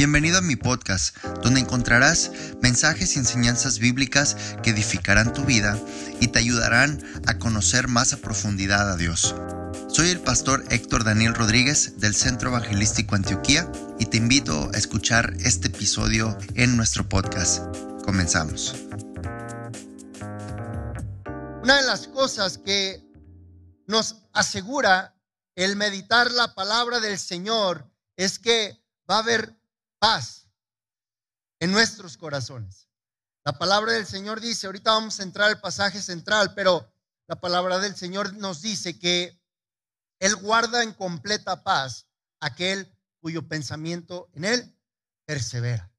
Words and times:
Bienvenido 0.00 0.38
a 0.38 0.40
mi 0.40 0.56
podcast, 0.56 1.14
donde 1.42 1.60
encontrarás 1.60 2.30
mensajes 2.62 3.14
y 3.14 3.18
enseñanzas 3.18 3.78
bíblicas 3.78 4.34
que 4.62 4.70
edificarán 4.70 5.34
tu 5.34 5.44
vida 5.44 5.78
y 6.20 6.28
te 6.28 6.38
ayudarán 6.38 7.04
a 7.26 7.38
conocer 7.38 7.86
más 7.86 8.14
a 8.14 8.16
profundidad 8.16 8.90
a 8.90 8.96
Dios. 8.96 9.34
Soy 9.88 10.08
el 10.08 10.20
pastor 10.20 10.64
Héctor 10.70 11.04
Daniel 11.04 11.34
Rodríguez 11.34 12.00
del 12.00 12.14
Centro 12.14 12.48
Evangelístico 12.48 13.14
Antioquía 13.14 13.70
y 13.98 14.06
te 14.06 14.16
invito 14.16 14.70
a 14.72 14.78
escuchar 14.78 15.34
este 15.40 15.68
episodio 15.68 16.34
en 16.54 16.78
nuestro 16.78 17.06
podcast. 17.06 17.62
Comenzamos. 18.02 18.74
Una 21.62 21.76
de 21.76 21.86
las 21.86 22.08
cosas 22.08 22.56
que 22.56 23.04
nos 23.86 24.22
asegura 24.32 25.14
el 25.56 25.76
meditar 25.76 26.30
la 26.30 26.54
palabra 26.54 27.00
del 27.00 27.18
Señor 27.18 27.86
es 28.16 28.38
que 28.38 28.82
va 29.06 29.16
a 29.16 29.18
haber 29.18 29.59
paz 30.00 30.48
en 31.60 31.70
nuestros 31.70 32.16
corazones. 32.16 32.88
La 33.44 33.56
palabra 33.56 33.92
del 33.92 34.06
Señor 34.06 34.40
dice, 34.40 34.66
ahorita 34.66 34.92
vamos 34.92 35.20
a 35.20 35.22
entrar 35.22 35.48
al 35.48 35.60
pasaje 35.60 36.02
central, 36.02 36.54
pero 36.54 36.92
la 37.28 37.40
palabra 37.40 37.78
del 37.78 37.94
Señor 37.94 38.34
nos 38.34 38.60
dice 38.60 38.98
que 38.98 39.40
Él 40.18 40.34
guarda 40.36 40.82
en 40.82 40.94
completa 40.94 41.62
paz 41.62 42.06
aquel 42.40 42.92
cuyo 43.20 43.46
pensamiento 43.46 44.28
en 44.32 44.46
Él 44.46 44.76
persevera. 45.26 45.92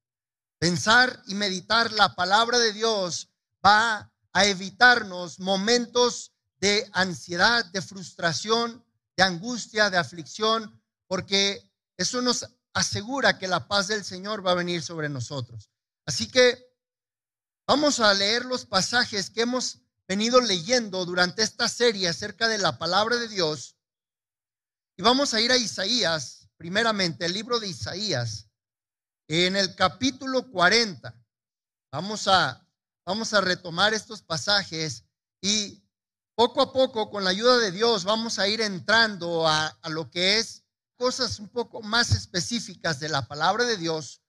Pensar 0.58 1.22
y 1.26 1.34
meditar 1.34 1.90
la 1.92 2.14
palabra 2.14 2.58
de 2.58 2.72
Dios 2.72 3.30
va 3.64 4.12
a 4.32 4.44
evitarnos 4.44 5.40
momentos 5.40 6.32
de 6.58 6.88
ansiedad, 6.92 7.64
de 7.66 7.82
frustración, 7.82 8.84
de 9.16 9.22
angustia, 9.22 9.90
de 9.90 9.98
aflicción, 9.98 10.80
porque 11.06 11.70
eso 11.96 12.22
nos 12.22 12.48
asegura 12.74 13.38
que 13.38 13.48
la 13.48 13.68
paz 13.68 13.88
del 13.88 14.04
Señor 14.04 14.46
va 14.46 14.52
a 14.52 14.56
venir 14.56 14.82
sobre 14.82 15.08
nosotros. 15.08 15.70
Así 16.06 16.30
que 16.30 16.72
vamos 17.66 18.00
a 18.00 18.12
leer 18.14 18.44
los 18.44 18.66
pasajes 18.66 19.30
que 19.30 19.42
hemos 19.42 19.82
venido 20.08 20.40
leyendo 20.40 21.04
durante 21.04 21.42
esta 21.42 21.68
serie 21.68 22.08
acerca 22.08 22.48
de 22.48 22.58
la 22.58 22.78
palabra 22.78 23.16
de 23.16 23.28
Dios. 23.28 23.76
Y 24.96 25.02
vamos 25.02 25.34
a 25.34 25.40
ir 25.40 25.52
a 25.52 25.56
Isaías, 25.56 26.48
primeramente, 26.56 27.26
el 27.26 27.32
libro 27.32 27.60
de 27.60 27.68
Isaías, 27.68 28.48
en 29.28 29.56
el 29.56 29.74
capítulo 29.74 30.50
40. 30.50 31.14
Vamos 31.92 32.28
a, 32.28 32.66
vamos 33.06 33.32
a 33.32 33.40
retomar 33.40 33.94
estos 33.94 34.22
pasajes 34.22 35.04
y 35.40 35.82
poco 36.34 36.62
a 36.62 36.72
poco, 36.72 37.10
con 37.10 37.24
la 37.24 37.30
ayuda 37.30 37.58
de 37.58 37.70
Dios, 37.70 38.04
vamos 38.04 38.38
a 38.38 38.48
ir 38.48 38.60
entrando 38.62 39.46
a, 39.46 39.66
a 39.66 39.88
lo 39.90 40.10
que 40.10 40.38
es 40.38 40.61
cosas 41.02 41.40
un 41.40 41.48
poco 41.48 41.82
más 41.82 42.12
específicas 42.12 43.00
de 43.00 43.08
la 43.08 43.26
palabra 43.26 43.64
de 43.64 43.76
Dios, 43.76 44.22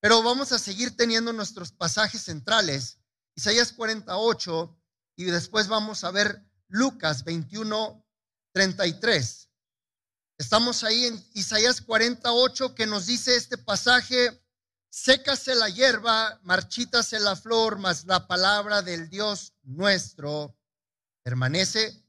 pero 0.00 0.22
vamos 0.22 0.52
a 0.52 0.58
seguir 0.58 0.96
teniendo 0.96 1.34
nuestros 1.34 1.70
pasajes 1.70 2.22
centrales, 2.22 2.98
Isaías 3.34 3.70
48, 3.74 4.74
y 5.16 5.24
después 5.24 5.68
vamos 5.68 6.02
a 6.02 6.12
ver 6.12 6.42
Lucas 6.68 7.24
21, 7.24 8.02
33. 8.54 9.50
Estamos 10.38 10.82
ahí 10.82 11.04
en 11.04 11.22
Isaías 11.34 11.82
48 11.82 12.74
que 12.74 12.86
nos 12.86 13.04
dice 13.04 13.36
este 13.36 13.58
pasaje, 13.58 14.42
sécase 14.88 15.54
la 15.54 15.68
hierba, 15.68 16.40
marchítase 16.42 17.20
la 17.20 17.36
flor, 17.36 17.78
mas 17.78 18.06
la 18.06 18.26
palabra 18.26 18.80
del 18.80 19.10
Dios 19.10 19.52
nuestro 19.62 20.56
permanece 21.22 22.02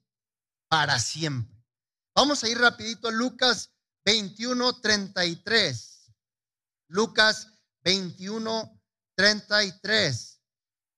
para 0.70 0.98
siempre. 1.00 1.61
Vamos 2.14 2.44
a 2.44 2.50
ir 2.50 2.58
rapidito 2.58 3.08
a 3.08 3.12
Lucas 3.12 3.72
21, 4.06 4.82
33. 4.82 6.12
Lucas 6.88 7.48
21, 7.84 8.82
33. 9.16 10.42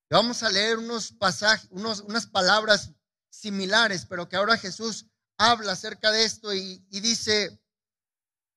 Vamos 0.09 0.43
a 0.43 0.49
leer 0.49 0.77
unos 0.77 1.11
pasajes, 1.11 1.67
unos, 1.71 2.01
unas 2.01 2.27
palabras 2.27 2.91
similares, 3.29 4.05
pero 4.05 4.27
que 4.27 4.35
ahora 4.35 4.57
Jesús 4.57 5.05
habla 5.37 5.73
acerca 5.73 6.11
de 6.11 6.23
esto 6.23 6.53
y, 6.53 6.85
y 6.89 6.99
dice, 6.99 7.59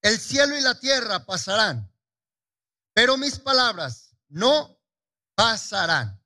el 0.03 0.19
cielo 0.19 0.57
y 0.57 0.61
la 0.61 0.79
tierra 0.79 1.25
pasarán, 1.25 1.91
pero 2.95 3.17
mis 3.17 3.39
palabras 3.39 4.15
no 4.29 4.79
pasarán. 5.35 6.23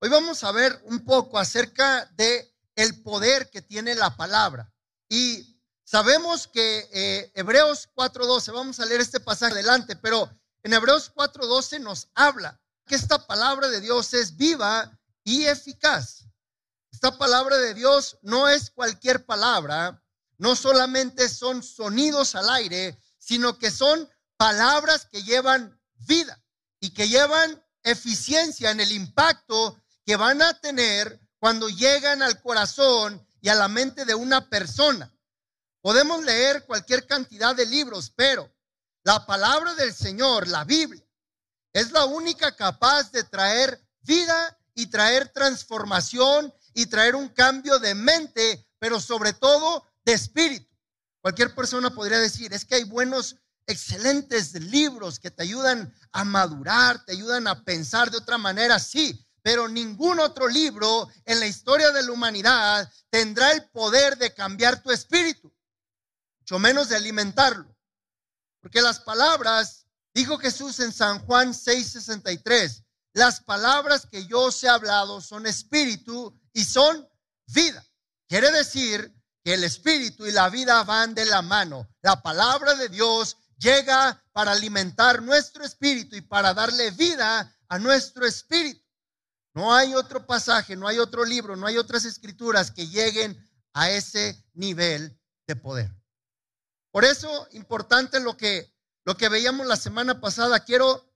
Hoy 0.00 0.08
vamos 0.08 0.44
a 0.44 0.52
ver 0.52 0.80
un 0.84 1.04
poco 1.04 1.38
acerca 1.38 2.06
de 2.14 2.56
el 2.76 3.02
poder 3.02 3.50
que 3.50 3.62
tiene 3.62 3.96
la 3.96 4.16
palabra. 4.16 4.72
Y 5.08 5.57
Sabemos 5.90 6.46
que 6.46 6.86
eh, 6.92 7.32
Hebreos 7.34 7.88
4.12, 7.94 8.52
vamos 8.52 8.78
a 8.78 8.84
leer 8.84 9.00
este 9.00 9.20
pasaje 9.20 9.54
adelante, 9.54 9.96
pero 9.96 10.30
en 10.62 10.74
Hebreos 10.74 11.10
4.12 11.14 11.80
nos 11.80 12.08
habla 12.14 12.60
que 12.84 12.94
esta 12.94 13.26
palabra 13.26 13.68
de 13.68 13.80
Dios 13.80 14.12
es 14.12 14.36
viva 14.36 15.00
y 15.24 15.46
eficaz. 15.46 16.26
Esta 16.92 17.16
palabra 17.16 17.56
de 17.56 17.72
Dios 17.72 18.18
no 18.20 18.48
es 18.48 18.68
cualquier 18.70 19.24
palabra, 19.24 20.02
no 20.36 20.56
solamente 20.56 21.26
son 21.30 21.62
sonidos 21.62 22.34
al 22.34 22.50
aire, 22.50 23.00
sino 23.16 23.58
que 23.58 23.70
son 23.70 24.10
palabras 24.36 25.06
que 25.10 25.22
llevan 25.22 25.80
vida 26.06 26.38
y 26.80 26.90
que 26.90 27.08
llevan 27.08 27.64
eficiencia 27.82 28.72
en 28.72 28.80
el 28.80 28.92
impacto 28.92 29.82
que 30.04 30.16
van 30.16 30.42
a 30.42 30.52
tener 30.60 31.18
cuando 31.38 31.70
llegan 31.70 32.22
al 32.22 32.42
corazón 32.42 33.26
y 33.40 33.48
a 33.48 33.54
la 33.54 33.68
mente 33.68 34.04
de 34.04 34.14
una 34.14 34.50
persona. 34.50 35.10
Podemos 35.80 36.24
leer 36.24 36.64
cualquier 36.66 37.06
cantidad 37.06 37.54
de 37.54 37.66
libros, 37.66 38.12
pero 38.14 38.52
la 39.04 39.24
palabra 39.26 39.74
del 39.74 39.94
Señor, 39.94 40.48
la 40.48 40.64
Biblia, 40.64 41.04
es 41.72 41.92
la 41.92 42.04
única 42.04 42.56
capaz 42.56 43.12
de 43.12 43.22
traer 43.22 43.80
vida 44.00 44.58
y 44.74 44.86
traer 44.86 45.28
transformación 45.28 46.52
y 46.74 46.86
traer 46.86 47.14
un 47.14 47.28
cambio 47.28 47.78
de 47.78 47.94
mente, 47.94 48.66
pero 48.78 49.00
sobre 49.00 49.32
todo 49.32 49.84
de 50.04 50.14
espíritu. 50.14 50.68
Cualquier 51.20 51.54
persona 51.54 51.90
podría 51.90 52.18
decir, 52.18 52.52
es 52.52 52.64
que 52.64 52.76
hay 52.76 52.84
buenos, 52.84 53.36
excelentes 53.66 54.54
libros 54.54 55.18
que 55.18 55.30
te 55.30 55.42
ayudan 55.42 55.94
a 56.12 56.24
madurar, 56.24 57.04
te 57.04 57.12
ayudan 57.12 57.46
a 57.46 57.64
pensar 57.64 58.10
de 58.10 58.16
otra 58.16 58.38
manera, 58.38 58.78
sí, 58.78 59.24
pero 59.42 59.68
ningún 59.68 60.18
otro 60.20 60.48
libro 60.48 61.08
en 61.24 61.38
la 61.38 61.46
historia 61.46 61.90
de 61.92 62.02
la 62.02 62.12
humanidad 62.12 62.90
tendrá 63.10 63.52
el 63.52 63.68
poder 63.70 64.16
de 64.16 64.32
cambiar 64.32 64.82
tu 64.82 64.90
espíritu 64.90 65.52
menos 66.58 66.88
de 66.88 66.96
alimentarlo. 66.96 67.76
Porque 68.60 68.80
las 68.80 69.00
palabras, 69.00 69.86
dijo 70.14 70.38
Jesús 70.38 70.80
en 70.80 70.92
San 70.92 71.18
Juan 71.26 71.52
6:63, 71.52 72.84
las 73.12 73.40
palabras 73.40 74.06
que 74.06 74.26
yo 74.26 74.42
os 74.42 74.62
he 74.62 74.68
hablado 74.68 75.20
son 75.20 75.46
espíritu 75.46 76.38
y 76.52 76.64
son 76.64 77.08
vida. 77.46 77.84
Quiere 78.28 78.50
decir 78.50 79.12
que 79.42 79.54
el 79.54 79.64
espíritu 79.64 80.26
y 80.26 80.32
la 80.32 80.48
vida 80.48 80.82
van 80.84 81.14
de 81.14 81.24
la 81.24 81.42
mano. 81.42 81.88
La 82.02 82.22
palabra 82.22 82.74
de 82.74 82.88
Dios 82.88 83.36
llega 83.58 84.22
para 84.32 84.52
alimentar 84.52 85.22
nuestro 85.22 85.64
espíritu 85.64 86.16
y 86.16 86.20
para 86.20 86.54
darle 86.54 86.90
vida 86.92 87.56
a 87.68 87.78
nuestro 87.78 88.26
espíritu. 88.26 88.84
No 89.54 89.74
hay 89.74 89.94
otro 89.94 90.26
pasaje, 90.26 90.76
no 90.76 90.86
hay 90.86 90.98
otro 90.98 91.24
libro, 91.24 91.56
no 91.56 91.66
hay 91.66 91.76
otras 91.78 92.04
escrituras 92.04 92.70
que 92.70 92.86
lleguen 92.86 93.36
a 93.72 93.90
ese 93.90 94.44
nivel 94.54 95.18
de 95.46 95.56
poder. 95.56 95.97
Por 96.98 97.04
eso, 97.04 97.46
importante 97.52 98.18
lo 98.18 98.36
que, 98.36 98.74
lo 99.04 99.16
que 99.16 99.28
veíamos 99.28 99.68
la 99.68 99.76
semana 99.76 100.20
pasada, 100.20 100.64
quiero 100.64 101.08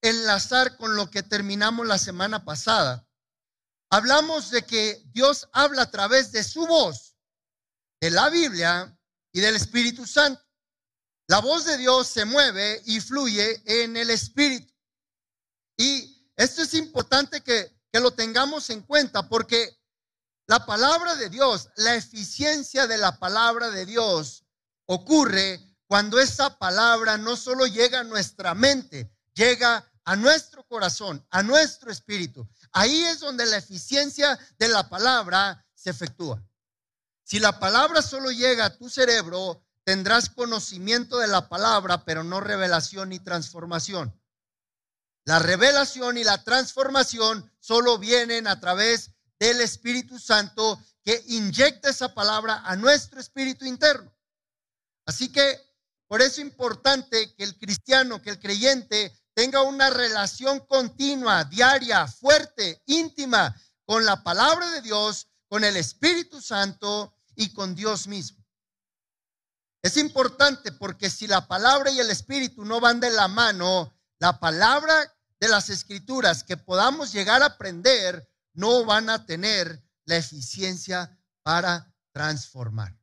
enlazar 0.00 0.78
con 0.78 0.96
lo 0.96 1.10
que 1.10 1.22
terminamos 1.22 1.86
la 1.86 1.98
semana 1.98 2.46
pasada. 2.46 3.06
Hablamos 3.90 4.50
de 4.50 4.62
que 4.62 5.02
Dios 5.12 5.46
habla 5.52 5.82
a 5.82 5.90
través 5.90 6.32
de 6.32 6.42
su 6.42 6.66
voz, 6.66 7.18
de 8.00 8.12
la 8.12 8.30
Biblia 8.30 8.98
y 9.30 9.40
del 9.40 9.56
Espíritu 9.56 10.06
Santo. 10.06 10.42
La 11.28 11.40
voz 11.40 11.66
de 11.66 11.76
Dios 11.76 12.06
se 12.06 12.24
mueve 12.24 12.80
y 12.86 13.00
fluye 13.00 13.60
en 13.66 13.98
el 13.98 14.08
Espíritu. 14.08 14.72
Y 15.76 16.32
esto 16.34 16.62
es 16.62 16.72
importante 16.72 17.42
que, 17.42 17.78
que 17.92 18.00
lo 18.00 18.10
tengamos 18.10 18.70
en 18.70 18.80
cuenta 18.80 19.28
porque 19.28 19.78
la 20.46 20.64
palabra 20.64 21.14
de 21.14 21.28
Dios, 21.28 21.68
la 21.76 21.94
eficiencia 21.94 22.86
de 22.86 22.96
la 22.96 23.18
palabra 23.18 23.68
de 23.68 23.84
Dios 23.84 24.45
ocurre 24.86 25.60
cuando 25.86 26.18
esa 26.18 26.58
palabra 26.58 27.16
no 27.18 27.36
solo 27.36 27.66
llega 27.66 28.00
a 28.00 28.04
nuestra 28.04 28.54
mente, 28.54 29.12
llega 29.34 29.88
a 30.04 30.16
nuestro 30.16 30.64
corazón, 30.64 31.24
a 31.30 31.42
nuestro 31.42 31.90
espíritu. 31.90 32.48
Ahí 32.72 33.04
es 33.04 33.20
donde 33.20 33.46
la 33.46 33.58
eficiencia 33.58 34.38
de 34.58 34.68
la 34.68 34.88
palabra 34.88 35.64
se 35.74 35.90
efectúa. 35.90 36.42
Si 37.22 37.40
la 37.40 37.58
palabra 37.58 38.02
solo 38.02 38.30
llega 38.30 38.66
a 38.66 38.76
tu 38.76 38.88
cerebro, 38.88 39.64
tendrás 39.84 40.30
conocimiento 40.30 41.18
de 41.18 41.26
la 41.26 41.48
palabra, 41.48 42.04
pero 42.04 42.24
no 42.24 42.40
revelación 42.40 43.08
ni 43.10 43.18
transformación. 43.18 44.20
La 45.24 45.40
revelación 45.40 46.18
y 46.18 46.24
la 46.24 46.44
transformación 46.44 47.50
solo 47.58 47.98
vienen 47.98 48.46
a 48.46 48.60
través 48.60 49.10
del 49.40 49.60
Espíritu 49.60 50.20
Santo 50.20 50.80
que 51.02 51.22
inyecta 51.26 51.90
esa 51.90 52.14
palabra 52.14 52.62
a 52.64 52.76
nuestro 52.76 53.20
espíritu 53.20 53.64
interno. 53.64 54.15
Así 55.06 55.30
que 55.32 55.60
por 56.08 56.20
eso 56.20 56.32
es 56.32 56.38
importante 56.40 57.34
que 57.34 57.44
el 57.44 57.56
cristiano, 57.58 58.20
que 58.20 58.30
el 58.30 58.38
creyente 58.38 59.12
tenga 59.34 59.62
una 59.62 59.90
relación 59.90 60.60
continua, 60.66 61.44
diaria, 61.44 62.06
fuerte, 62.06 62.82
íntima 62.86 63.54
con 63.84 64.04
la 64.04 64.22
palabra 64.22 64.70
de 64.70 64.82
Dios, 64.82 65.28
con 65.48 65.64
el 65.64 65.76
Espíritu 65.76 66.40
Santo 66.40 67.14
y 67.34 67.52
con 67.52 67.74
Dios 67.74 68.06
mismo. 68.06 68.44
Es 69.82 69.96
importante 69.96 70.72
porque 70.72 71.10
si 71.10 71.26
la 71.26 71.46
palabra 71.46 71.90
y 71.90 72.00
el 72.00 72.10
Espíritu 72.10 72.64
no 72.64 72.80
van 72.80 72.98
de 72.98 73.10
la 73.10 73.28
mano, 73.28 73.94
la 74.18 74.40
palabra 74.40 75.14
de 75.38 75.48
las 75.48 75.68
escrituras 75.68 76.42
que 76.42 76.56
podamos 76.56 77.12
llegar 77.12 77.42
a 77.42 77.46
aprender 77.46 78.28
no 78.54 78.84
van 78.84 79.10
a 79.10 79.26
tener 79.26 79.84
la 80.06 80.16
eficiencia 80.16 81.16
para 81.42 81.94
transformar, 82.12 82.98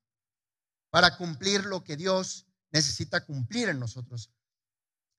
para 0.93 1.17
cumplir 1.17 1.65
lo 1.65 1.83
que 1.83 1.97
Dios 1.97 2.45
necesita 2.71 3.25
cumplir 3.25 3.67
en 3.67 3.79
nosotros. 3.79 4.29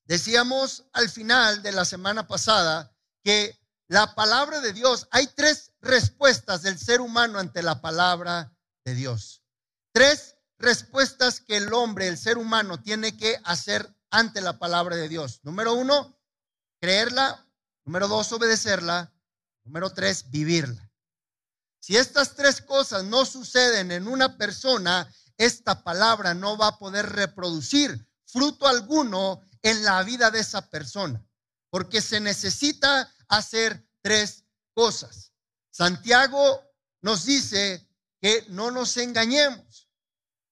Decíamos 0.05 0.85
al 0.93 1.11
final 1.11 1.65
de 1.65 1.73
la 1.73 1.85
semana 1.85 2.29
pasada 2.29 2.97
que 3.25 3.59
la 3.88 4.15
palabra 4.15 4.61
de 4.61 4.73
Dios, 4.73 5.09
hay 5.11 5.26
tres 5.35 5.73
respuestas 5.81 6.62
del 6.62 6.79
ser 6.79 7.00
humano 7.00 7.41
ante 7.41 7.61
la 7.61 7.81
palabra 7.81 8.56
de 8.85 8.94
Dios. 8.94 9.43
Tres 9.93 10.37
respuestas 10.59 11.41
que 11.41 11.56
el 11.56 11.73
hombre, 11.73 12.06
el 12.06 12.19
ser 12.19 12.38
humano, 12.38 12.81
tiene 12.81 13.17
que 13.17 13.41
hacer 13.43 13.93
ante 14.11 14.41
la 14.43 14.61
palabra 14.61 14.94
de 14.94 15.09
Dios. 15.09 15.41
Número 15.43 15.75
uno, 15.75 16.17
creerla. 16.81 17.44
Número 17.85 18.06
dos, 18.06 18.31
obedecerla. 18.31 19.12
Número 19.65 19.93
tres, 19.93 20.31
vivirla. 20.31 20.88
Si 21.81 21.97
estas 21.97 22.37
tres 22.37 22.62
cosas 22.62 23.03
no 23.03 23.27
suceden 23.27 23.91
en 23.91 24.06
una 24.06 24.38
persona, 24.38 25.12
esta 25.37 25.83
palabra 25.83 26.35
no 26.35 26.57
va 26.57 26.69
a 26.69 26.79
poder 26.79 27.07
reproducir 27.07 28.07
fruto 28.27 28.67
alguno 28.67 29.41
en 29.63 29.83
la 29.85 30.03
vida 30.03 30.31
de 30.31 30.41
esa 30.41 30.69
persona, 30.69 31.25
porque 31.71 32.01
se 32.01 32.21
necesita 32.21 33.13
hacer 33.29 33.87
tres 34.03 34.45
cosas. 34.75 35.33
Santiago 35.71 36.63
nos 37.01 37.25
dice 37.25 37.89
que 38.21 38.45
no 38.49 38.71
nos 38.71 38.97
engañemos, 38.97 39.89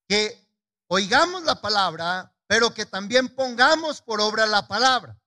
que 0.08 0.48
oigamos 0.88 1.44
la 1.44 1.60
palabra, 1.60 2.34
pero 2.46 2.72
que 2.74 2.86
también 2.86 3.34
pongamos 3.34 4.00
por 4.00 4.20
obra 4.20 4.46
la 4.46 4.66
palabra. 4.66 5.18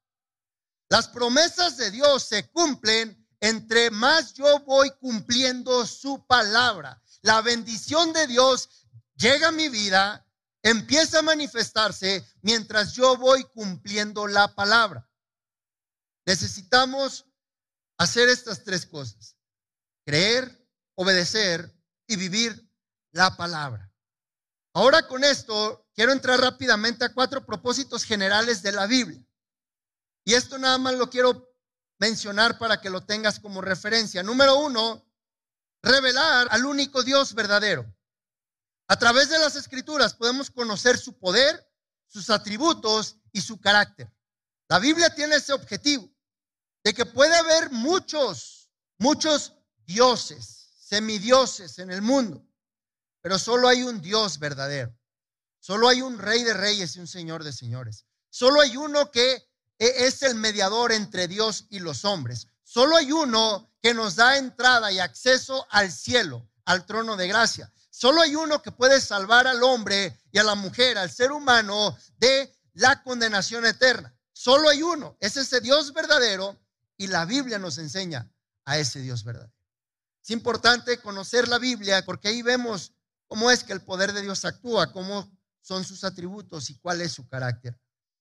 Las 0.90 1.08
promesas 1.08 1.78
de 1.78 1.92
Dios 1.92 2.24
se 2.24 2.50
cumplen 2.52 3.26
entre 3.40 3.92
más 3.92 4.34
yo 4.34 4.60
voy 4.62 4.92
cumpliendo 4.92 5.86
su 5.86 6.26
palabra. 6.26 7.02
La 7.22 7.42
bendición 7.42 8.14
de 8.14 8.28
Dios 8.28 8.70
llega 9.16 9.50
a 9.50 9.52
mi 9.52 9.70
vida, 9.70 10.26
empieza 10.62 11.20
a 11.20 11.24
manifestarse 11.24 12.26
mientras 12.42 12.94
yo 12.94 13.18
voy 13.18 13.44
cumpliendo 13.46 14.28
la 14.28 14.54
palabra. 14.56 15.10
Necesitamos 16.26 17.26
hacer 17.98 18.30
estas 18.30 18.64
tres 18.64 18.86
cosas. 18.86 19.36
Creer, 20.06 20.68
obedecer 20.96 21.74
y 22.08 22.16
vivir 22.16 22.70
la 23.12 23.36
palabra. 23.38 23.92
Ahora 24.74 25.08
con 25.08 25.24
esto 25.24 25.88
quiero 25.94 26.12
entrar 26.12 26.40
rápidamente 26.40 27.06
a 27.06 27.14
cuatro 27.14 27.46
propósitos 27.46 28.04
generales 28.04 28.62
de 28.62 28.72
la 28.72 28.88
Biblia. 28.88 29.26
Y 30.26 30.34
esto 30.34 30.58
nada 30.58 30.78
más 30.78 30.96
lo 30.96 31.10
quiero 31.10 31.56
mencionar 32.00 32.58
para 32.58 32.82
que 32.82 32.90
lo 32.90 33.06
tengas 33.06 33.40
como 33.40 33.62
referencia. 33.62 34.24
Número 34.24 34.58
uno, 34.58 35.06
revelar 35.82 36.48
al 36.52 36.66
único 36.66 37.04
Dios 37.04 37.34
verdadero. 37.34 37.86
A 38.88 38.98
través 38.98 39.30
de 39.30 39.40
las 39.40 39.56
escrituras 39.56 40.14
podemos 40.14 40.52
conocer 40.52 40.98
su 40.98 41.18
poder, 41.18 41.68
sus 42.08 42.30
atributos 42.30 43.18
y 43.32 43.42
su 43.42 43.60
carácter. 43.60 44.12
La 44.68 44.80
Biblia 44.80 45.14
tiene 45.14 45.36
ese 45.36 45.54
objetivo 45.54 46.12
de 46.84 46.94
que 46.94 47.06
puede 47.06 47.36
haber 47.36 47.72
muchos, 47.72 48.70
muchos 48.98 49.54
dioses, 49.86 50.72
semidioses 50.80 51.80
en 51.80 51.92
el 51.92 52.02
mundo, 52.02 52.46
pero 53.22 53.40
solo 53.40 53.68
hay 53.68 53.84
un 53.84 54.02
Dios 54.02 54.38
verdadero. 54.38 54.96
Solo 55.60 55.90
hay 55.90 56.04
un 56.04 56.20
rey 56.20 56.44
de 56.44 56.54
reyes 56.54 56.96
y 56.96 57.00
un 57.00 57.08
señor 57.08 57.44
de 57.44 57.52
señores. 57.52 58.06
Solo 58.30 58.62
hay 58.62 58.78
uno 58.78 59.10
que 59.10 59.50
e, 59.80 60.06
es 60.06 60.22
el 60.22 60.36
mediador 60.36 60.92
entre 60.92 61.28
Dios 61.28 61.66
y 61.72 61.80
los 61.80 62.06
hombres. 62.06 62.48
Solo 62.64 62.96
hay 62.98 63.12
uno 63.12 63.74
que 63.82 63.96
nos 63.96 64.16
da 64.16 64.38
entrada 64.38 64.92
y 64.92 65.00
acceso 65.00 65.66
al 65.72 65.92
cielo, 65.92 66.48
al 66.66 66.86
trono 66.86 67.16
de 67.16 67.28
gracia. 67.28 67.74
Solo 67.98 68.22
hay 68.22 68.36
uno 68.36 68.62
que 68.62 68.74
puede 68.74 69.00
salvar 69.00 69.48
al 69.48 69.64
hombre 69.64 70.20
y 70.30 70.38
a 70.38 70.44
la 70.44 70.56
mujer, 70.56 70.98
al 70.98 71.10
ser 71.10 71.32
humano, 71.32 71.98
de 72.18 72.54
la 72.74 73.02
condenación 73.02 73.66
eterna. 73.66 74.14
Solo 74.34 74.68
hay 74.68 74.84
uno. 74.84 75.16
Es 75.22 75.38
ese 75.38 75.62
Dios 75.62 75.94
verdadero 75.94 76.60
y 76.98 77.08
la 77.08 77.24
Biblia 77.24 77.58
nos 77.58 77.78
enseña 77.78 78.30
a 78.66 78.78
ese 78.78 79.00
Dios 79.00 79.24
verdadero. 79.24 79.54
Es 80.22 80.30
importante 80.32 81.00
conocer 81.00 81.48
la 81.48 81.58
Biblia 81.58 82.04
porque 82.04 82.28
ahí 82.28 82.42
vemos 82.42 82.92
cómo 83.28 83.50
es 83.50 83.64
que 83.64 83.72
el 83.72 83.82
poder 83.82 84.12
de 84.12 84.24
Dios 84.24 84.44
actúa, 84.44 84.92
cómo 84.92 85.32
son 85.62 85.86
sus 85.86 86.04
atributos 86.04 86.70
y 86.70 86.78
cuál 86.80 87.00
es 87.00 87.14
su 87.14 87.26
carácter. 87.30 87.80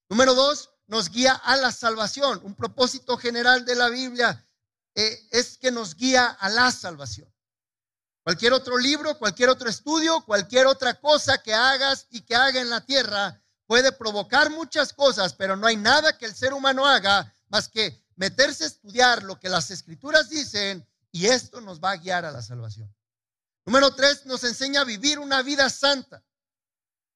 Número 0.08 0.34
dos, 0.34 0.70
nos 0.86 1.10
guía 1.10 1.32
a 1.32 1.56
la 1.56 1.72
salvación. 1.72 2.40
Un 2.44 2.54
propósito 2.54 3.16
general 3.16 3.64
de 3.64 3.74
la 3.74 3.88
Biblia 3.88 4.48
eh, 4.94 5.26
es 5.32 5.58
que 5.58 5.72
nos 5.72 5.96
guía 5.96 6.26
a 6.28 6.48
la 6.48 6.70
salvación. 6.70 7.33
Cualquier 8.24 8.54
otro 8.54 8.78
libro, 8.78 9.18
cualquier 9.18 9.50
otro 9.50 9.68
estudio, 9.68 10.24
cualquier 10.24 10.66
otra 10.66 10.98
cosa 10.98 11.42
que 11.42 11.52
hagas 11.52 12.06
y 12.10 12.22
que 12.22 12.34
haga 12.34 12.58
en 12.58 12.70
la 12.70 12.80
tierra 12.80 13.38
puede 13.66 13.92
provocar 13.92 14.50
muchas 14.50 14.94
cosas, 14.94 15.34
pero 15.34 15.56
no 15.56 15.66
hay 15.66 15.76
nada 15.76 16.16
que 16.16 16.24
el 16.24 16.34
ser 16.34 16.54
humano 16.54 16.86
haga 16.86 17.34
más 17.48 17.68
que 17.68 18.02
meterse 18.16 18.64
a 18.64 18.68
estudiar 18.68 19.22
lo 19.22 19.38
que 19.38 19.50
las 19.50 19.70
escrituras 19.70 20.30
dicen 20.30 20.88
y 21.12 21.26
esto 21.26 21.60
nos 21.60 21.80
va 21.80 21.90
a 21.90 21.96
guiar 21.98 22.24
a 22.24 22.32
la 22.32 22.40
salvación. 22.40 22.92
Número 23.66 23.94
tres, 23.94 24.24
nos 24.24 24.42
enseña 24.42 24.80
a 24.80 24.84
vivir 24.84 25.18
una 25.18 25.42
vida 25.42 25.68
santa. 25.68 26.24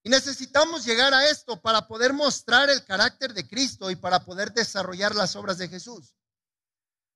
Y 0.03 0.09
necesitamos 0.09 0.85
llegar 0.85 1.13
a 1.13 1.27
esto 1.27 1.59
para 1.59 1.87
poder 1.87 2.13
mostrar 2.13 2.69
el 2.69 2.85
carácter 2.85 3.33
de 3.33 3.47
Cristo 3.47 3.89
y 3.89 3.95
para 3.95 4.23
poder 4.23 4.53
desarrollar 4.53 5.15
las 5.15 5.35
obras 5.35 5.57
de 5.57 5.67
Jesús. 5.67 6.13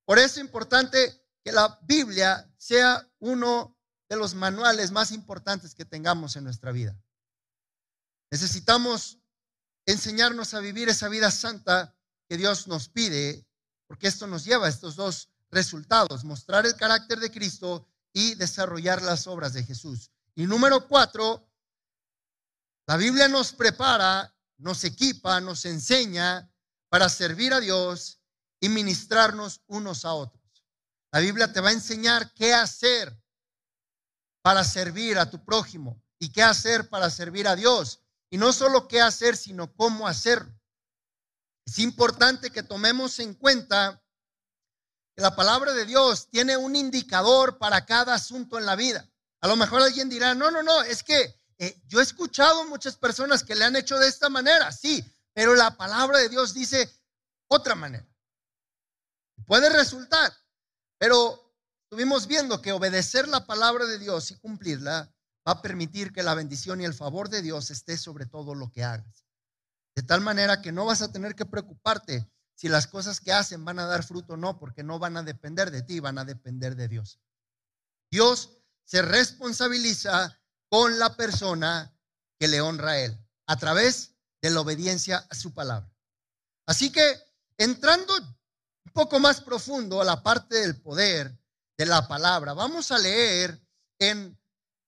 Por 0.03 0.17
eso 0.17 0.39
es 0.39 0.45
importante 0.45 1.23
que 1.43 1.51
la 1.51 1.79
Biblia 1.83 2.51
sea 2.57 3.07
uno 3.19 3.72
de 4.13 4.19
los 4.19 4.35
manuales 4.35 4.91
más 4.91 5.11
importantes 5.11 5.73
que 5.73 5.85
tengamos 5.85 6.35
en 6.35 6.43
nuestra 6.43 6.71
vida. 6.71 6.95
Necesitamos 8.31 9.17
enseñarnos 9.85 10.53
a 10.53 10.59
vivir 10.59 10.87
esa 10.87 11.09
vida 11.09 11.31
santa 11.31 11.95
que 12.29 12.37
Dios 12.37 12.67
nos 12.67 12.89
pide 12.89 13.45
porque 13.87 14.07
esto 14.07 14.27
nos 14.27 14.45
lleva 14.45 14.67
a 14.67 14.69
estos 14.69 14.95
dos 14.95 15.29
resultados, 15.49 16.23
mostrar 16.23 16.65
el 16.65 16.75
carácter 16.75 17.19
de 17.19 17.31
Cristo 17.31 17.87
y 18.11 18.35
desarrollar 18.35 19.01
las 19.01 19.27
obras 19.27 19.53
de 19.53 19.63
Jesús. 19.63 20.11
Y 20.35 20.45
número 20.45 20.87
cuatro, 20.87 21.49
la 22.87 22.97
Biblia 22.97 23.27
nos 23.27 23.51
prepara, 23.51 24.35
nos 24.57 24.83
equipa, 24.83 25.41
nos 25.41 25.65
enseña 25.65 26.51
para 26.89 27.09
servir 27.09 27.53
a 27.53 27.59
Dios 27.59 28.19
y 28.59 28.69
ministrarnos 28.69 29.61
unos 29.67 30.05
a 30.05 30.13
otros. 30.13 30.43
La 31.11 31.19
Biblia 31.19 31.51
te 31.51 31.61
va 31.61 31.69
a 31.69 31.73
enseñar 31.73 32.31
qué 32.33 32.53
hacer 32.53 33.22
para 34.43 34.63
servir 34.63 35.17
a 35.17 35.29
tu 35.29 35.43
prójimo 35.43 35.99
y 36.19 36.31
qué 36.31 36.43
hacer 36.43 36.89
para 36.89 37.09
servir 37.09 37.47
a 37.47 37.55
Dios. 37.55 38.01
Y 38.29 38.37
no 38.37 38.51
solo 38.53 38.87
qué 38.87 39.01
hacer, 39.01 39.37
sino 39.37 39.73
cómo 39.73 40.07
hacerlo. 40.07 40.53
Es 41.65 41.79
importante 41.79 42.51
que 42.51 42.61
tomemos 42.61 43.19
en 43.19 43.33
cuenta 43.33 44.03
que 45.15 45.21
la 45.21 45.35
palabra 45.35 45.73
de 45.73 45.85
Dios 45.85 46.29
tiene 46.29 46.57
un 46.57 46.75
indicador 46.75 47.57
para 47.57 47.85
cada 47.85 48.15
asunto 48.15 48.59
en 48.59 48.65
la 48.65 48.75
vida. 48.75 49.09
A 49.39 49.47
lo 49.47 49.55
mejor 49.55 49.81
alguien 49.81 50.09
dirá, 50.09 50.35
no, 50.35 50.51
no, 50.51 50.61
no, 50.61 50.81
es 50.83 51.03
que 51.03 51.39
eh, 51.57 51.81
yo 51.87 51.99
he 51.99 52.03
escuchado 52.03 52.65
muchas 52.65 52.97
personas 52.97 53.43
que 53.43 53.55
le 53.55 53.63
han 53.63 53.75
hecho 53.75 53.97
de 53.97 54.07
esta 54.07 54.29
manera, 54.29 54.71
sí, 54.71 55.03
pero 55.33 55.55
la 55.55 55.77
palabra 55.77 56.17
de 56.17 56.29
Dios 56.29 56.53
dice 56.53 56.91
otra 57.47 57.75
manera. 57.75 58.05
Puede 59.45 59.69
resultar, 59.69 60.33
pero 60.97 61.42
estuvimos 61.93 62.25
viendo 62.25 62.59
que 62.59 62.71
obedecer 62.71 63.27
la 63.27 63.45
palabra 63.45 63.85
de 63.85 63.99
Dios 63.99 64.31
y 64.31 64.35
cumplirla 64.39 65.13
va 65.47 65.51
a 65.51 65.61
permitir 65.61 66.11
que 66.11 66.23
la 66.23 66.33
bendición 66.33 66.81
y 66.81 66.85
el 66.85 66.95
favor 66.95 67.29
de 67.29 67.43
Dios 67.43 67.69
esté 67.69 67.99
sobre 67.99 68.25
todo 68.25 68.55
lo 68.55 68.71
que 68.71 68.83
hagas. 68.83 69.27
De 69.95 70.01
tal 70.01 70.19
manera 70.21 70.59
que 70.59 70.71
no 70.71 70.85
vas 70.85 71.03
a 71.03 71.11
tener 71.11 71.35
que 71.35 71.45
preocuparte 71.45 72.27
si 72.55 72.67
las 72.67 72.87
cosas 72.87 73.19
que 73.19 73.31
hacen 73.31 73.63
van 73.63 73.77
a 73.77 73.85
dar 73.85 74.03
fruto 74.03 74.33
o 74.33 74.37
no, 74.37 74.57
porque 74.57 74.81
no 74.81 74.97
van 74.97 75.17
a 75.17 75.21
depender 75.21 75.69
de 75.69 75.83
ti, 75.83 75.99
van 75.99 76.17
a 76.17 76.25
depender 76.25 76.75
de 76.75 76.87
Dios. 76.87 77.19
Dios 78.09 78.57
se 78.85 79.03
responsabiliza 79.03 80.41
con 80.69 80.97
la 80.97 81.15
persona 81.15 81.95
que 82.39 82.47
le 82.47 82.59
honra 82.61 82.93
a 82.93 82.99
Él, 83.01 83.23
a 83.45 83.55
través 83.57 84.15
de 84.41 84.49
la 84.49 84.61
obediencia 84.61 85.27
a 85.29 85.35
su 85.35 85.53
palabra. 85.53 85.93
Así 86.65 86.91
que, 86.91 87.19
entrando 87.55 88.15
un 88.17 88.93
poco 88.93 89.19
más 89.19 89.41
profundo 89.41 90.01
a 90.01 90.05
la 90.05 90.23
parte 90.23 90.55
del 90.55 90.81
poder 90.81 91.37
de 91.77 91.85
la 91.85 92.07
palabra, 92.07 92.53
vamos 92.53 92.91
a 92.91 92.97
leer 92.97 93.59
en 93.99 94.37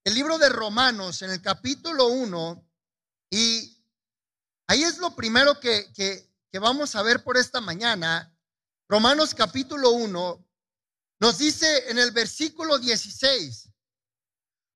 el 0.04 0.13
libro 0.13 0.38
de 0.38 0.50
Romanos, 0.50 1.22
en 1.22 1.32
el 1.32 1.42
capítulo 1.42 2.08
1 2.08 2.68
y 3.32 3.75
Ahí 4.68 4.84
es 4.84 4.98
lo 4.98 5.15
primero 5.15 5.60
que, 5.60 5.92
que, 5.94 6.32
vamos 6.60 6.96
a 6.96 7.04
ver 7.04 7.24
por 7.24 7.38
esta 7.38 7.60
mañana. 7.60 8.34
Romanos 8.88 9.36
capítulo 9.36 9.92
1 9.92 10.48
nos 11.20 11.38
dice 11.38 11.89
en 11.89 12.00
el 12.00 12.12
versículo 12.12 12.80
16, 12.80 13.70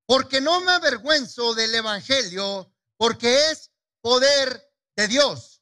porque 0.05 0.41
no 0.41 0.59
me 0.61 0.71
avergüenzo 0.71 1.55
del 1.55 1.73
Evangelio, 1.73 2.71
porque 2.97 3.49
es 3.49 3.71
poder 4.01 4.71
de 4.95 5.07
Dios. 5.07 5.61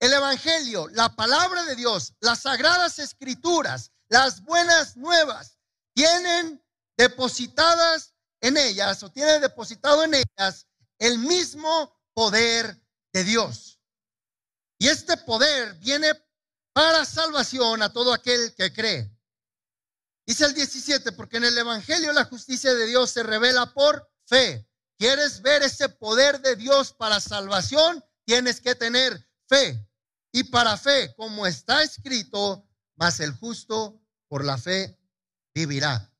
El 0.00 0.12
Evangelio, 0.12 0.88
la 0.88 1.14
palabra 1.14 1.64
de 1.64 1.76
Dios, 1.76 2.14
las 2.20 2.40
sagradas 2.42 2.98
escrituras, 2.98 3.92
las 4.08 4.42
buenas 4.42 4.96
nuevas, 4.96 5.55
tienen 5.96 6.62
depositadas 6.98 8.14
en 8.42 8.58
ellas 8.58 9.02
o 9.02 9.10
tienen 9.10 9.40
depositado 9.40 10.04
en 10.04 10.12
ellas 10.12 10.66
el 10.98 11.18
mismo 11.18 11.98
poder 12.12 12.82
de 13.14 13.24
Dios. 13.24 13.80
Y 14.78 14.88
este 14.88 15.16
poder 15.16 15.72
viene 15.76 16.12
para 16.74 17.06
salvación 17.06 17.80
a 17.80 17.94
todo 17.94 18.12
aquel 18.12 18.54
que 18.54 18.74
cree. 18.74 19.10
Dice 20.26 20.44
el 20.44 20.52
17, 20.52 21.12
porque 21.12 21.38
en 21.38 21.44
el 21.44 21.56
Evangelio 21.56 22.12
la 22.12 22.26
justicia 22.26 22.74
de 22.74 22.86
Dios 22.86 23.10
se 23.10 23.22
revela 23.22 23.72
por 23.72 24.06
fe. 24.26 24.68
¿Quieres 24.98 25.40
ver 25.40 25.62
ese 25.62 25.88
poder 25.88 26.42
de 26.42 26.56
Dios 26.56 26.92
para 26.92 27.20
salvación? 27.20 28.04
Tienes 28.26 28.60
que 28.60 28.74
tener 28.74 29.26
fe. 29.48 29.88
Y 30.30 30.44
para 30.44 30.76
fe, 30.76 31.14
como 31.16 31.46
está 31.46 31.82
escrito, 31.82 32.68
mas 32.96 33.20
el 33.20 33.32
justo 33.32 33.98
por 34.28 34.44
la 34.44 34.58
fe 34.58 34.98
vivirá. 35.56 36.12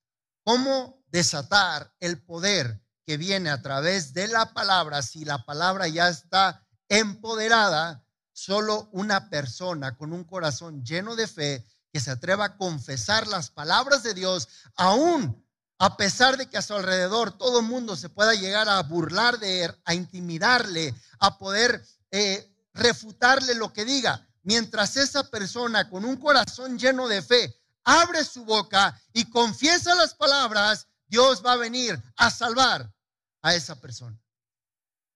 ¿Cómo 0.45 1.05
desatar 1.09 1.93
el 2.01 2.23
poder 2.25 2.81
que 3.05 3.19
viene 3.19 3.51
a 3.51 3.61
través 3.61 4.15
de 4.15 4.29
la 4.29 4.55
palabra 4.55 5.03
si 5.03 5.27
la 5.27 5.45
palabra 5.45 5.89
ya 5.89 6.09
está 6.09 6.67
empoderada? 6.89 8.03
Solo 8.33 8.89
una 8.93 9.29
persona 9.29 9.95
con 9.99 10.15
un 10.15 10.25
corazón 10.25 10.83
lleno 10.83 11.17
de 11.17 11.27
fe 11.27 11.67
que 11.93 12.01
se 12.01 12.11
atreva 12.13 12.47
a 12.47 12.57
confesar 12.57 13.27
las 13.27 13.51
palabras 13.51 14.03
de 14.03 14.15
Dios, 14.15 14.49
aún 14.75 15.45
a 15.79 15.99
pesar 15.99 16.39
de 16.39 16.47
que 16.47 16.57
a 16.57 16.63
su 16.63 16.73
alrededor 16.73 17.37
todo 17.37 17.61
el 17.61 17.67
mundo 17.67 17.95
se 17.95 18.09
pueda 18.09 18.33
llegar 18.33 18.71
a 18.71 18.83
burlar 18.85 19.39
de 19.39 19.65
él, 19.65 19.75
a 19.85 19.93
intimidarle, 19.93 20.95
a 21.19 21.37
poder 21.37 21.85
eh, 22.11 22.51
refutarle 22.73 23.55
lo 23.55 23.71
que 23.75 23.85
diga, 23.85 24.27
mientras 24.45 24.97
esa 24.97 25.25
persona 25.29 25.91
con 25.91 26.07
un 26.07 26.17
corazón 26.17 26.79
lleno 26.79 27.07
de 27.07 27.21
fe 27.21 27.55
abre 27.87 28.23
su 28.23 28.45
boca 28.45 29.01
y 29.15 29.25
confiesa 29.31 29.95
las 29.95 30.15
palabras, 30.15 30.87
Dios 31.07 31.43
va 31.43 31.53
a 31.53 31.57
venir 31.57 31.99
a 32.17 32.31
salvar 32.31 32.93
a 33.41 33.55
esa 33.55 33.81
persona. 33.81 34.21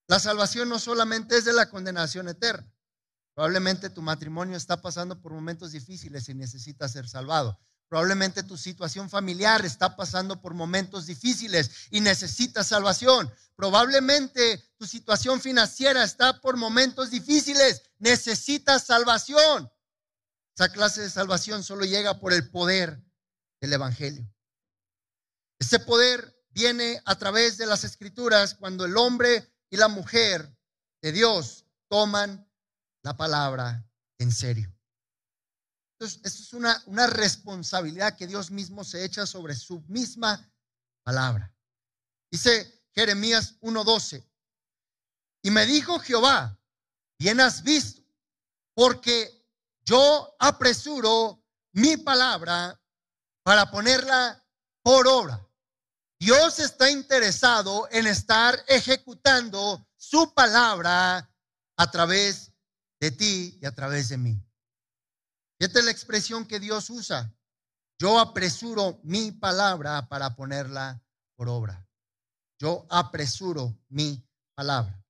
La 0.06 0.18
salvación 0.18 0.70
no 0.70 0.78
solamente 0.78 1.36
es 1.36 1.44
de 1.44 1.52
la 1.52 1.68
condenación 1.68 2.28
eterna, 2.28 2.72
Probablemente 3.34 3.88
tu 3.88 4.02
matrimonio 4.02 4.54
está 4.54 4.82
pasando 4.82 5.18
por 5.18 5.32
momentos 5.32 5.72
difíciles 5.72 6.28
y 6.28 6.34
necesita 6.34 6.88
ser 6.88 7.08
salvado. 7.08 7.58
Probablemente 7.88 8.42
tu 8.42 8.58
situación 8.58 9.08
familiar 9.08 9.64
está 9.64 9.96
pasando 9.96 10.42
por 10.42 10.52
momentos 10.52 11.06
difíciles 11.06 11.88
y 11.90 12.02
necesita 12.02 12.62
salvación. 12.62 13.32
Probablemente 13.56 14.62
tu 14.76 14.86
situación 14.86 15.40
financiera 15.40 16.04
está 16.04 16.40
por 16.40 16.58
momentos 16.58 17.10
difíciles, 17.10 17.82
necesita 17.98 18.78
salvación. 18.78 19.70
Clase 20.68 21.02
de 21.02 21.10
salvación 21.10 21.62
solo 21.64 21.84
llega 21.84 22.20
por 22.20 22.32
el 22.32 22.50
poder 22.50 23.02
del 23.60 23.72
Evangelio. 23.72 24.30
Ese 25.58 25.78
poder 25.80 26.36
viene 26.50 27.00
a 27.04 27.16
través 27.16 27.56
de 27.56 27.66
las 27.66 27.84
escrituras 27.84 28.54
cuando 28.54 28.84
el 28.84 28.96
hombre 28.96 29.52
y 29.70 29.76
la 29.76 29.88
mujer 29.88 30.54
de 31.02 31.12
Dios 31.12 31.64
toman 31.88 32.48
la 33.02 33.16
palabra 33.16 33.86
en 34.18 34.32
serio. 34.32 34.72
Entonces, 35.94 36.20
esto 36.24 36.42
es 36.42 36.52
una, 36.52 36.82
una 36.86 37.06
responsabilidad 37.06 38.16
que 38.16 38.26
Dios 38.26 38.50
mismo 38.50 38.84
se 38.84 39.04
echa 39.04 39.26
sobre 39.26 39.54
su 39.54 39.82
misma 39.82 40.50
palabra. 41.02 41.54
Dice 42.30 42.84
Jeremías 42.94 43.56
1:12, 43.60 44.26
y 45.42 45.50
me 45.50 45.66
dijo 45.66 45.98
Jehová, 45.98 46.58
bien 47.18 47.40
has 47.40 47.62
visto, 47.62 48.02
porque 48.74 49.39
yo 49.84 50.34
apresuro 50.38 51.42
mi 51.72 51.96
palabra 51.96 52.80
para 53.42 53.70
ponerla 53.70 54.44
por 54.82 55.06
obra. 55.08 55.46
Dios 56.18 56.58
está 56.58 56.90
interesado 56.90 57.88
en 57.90 58.06
estar 58.06 58.62
ejecutando 58.68 59.88
su 59.96 60.34
palabra 60.34 61.30
a 61.76 61.90
través 61.90 62.52
de 63.00 63.10
ti 63.10 63.58
y 63.60 63.66
a 63.66 63.74
través 63.74 64.10
de 64.10 64.18
mí. 64.18 64.38
Esta 65.58 65.78
es 65.78 65.84
la 65.84 65.90
expresión 65.90 66.46
que 66.46 66.60
Dios 66.60 66.90
usa. 66.90 67.34
Yo 67.98 68.18
apresuro 68.18 69.00
mi 69.02 69.32
palabra 69.32 70.08
para 70.08 70.34
ponerla 70.36 71.02
por 71.36 71.48
obra. 71.48 71.86
Yo 72.58 72.86
apresuro 72.90 73.78
mi 73.88 74.26
palabra. 74.54 75.02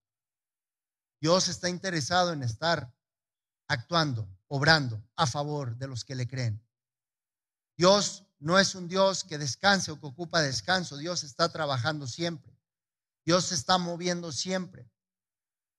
Dios 1.20 1.48
está 1.48 1.68
interesado 1.68 2.32
en 2.32 2.42
estar 2.42 2.92
actuando, 3.68 4.28
obrando 4.50 5.02
a 5.16 5.26
favor 5.26 5.76
de 5.76 5.86
los 5.86 6.04
que 6.04 6.14
le 6.14 6.26
creen. 6.26 6.62
Dios 7.76 8.24
no 8.38 8.58
es 8.58 8.74
un 8.74 8.88
Dios 8.88 9.24
que 9.24 9.38
descanse 9.38 9.90
o 9.90 9.98
que 9.98 10.06
ocupa 10.06 10.42
descanso. 10.42 10.96
Dios 10.96 11.24
está 11.24 11.50
trabajando 11.50 12.06
siempre. 12.06 12.54
Dios 13.24 13.46
se 13.46 13.54
está 13.54 13.78
moviendo 13.78 14.32
siempre. 14.32 14.90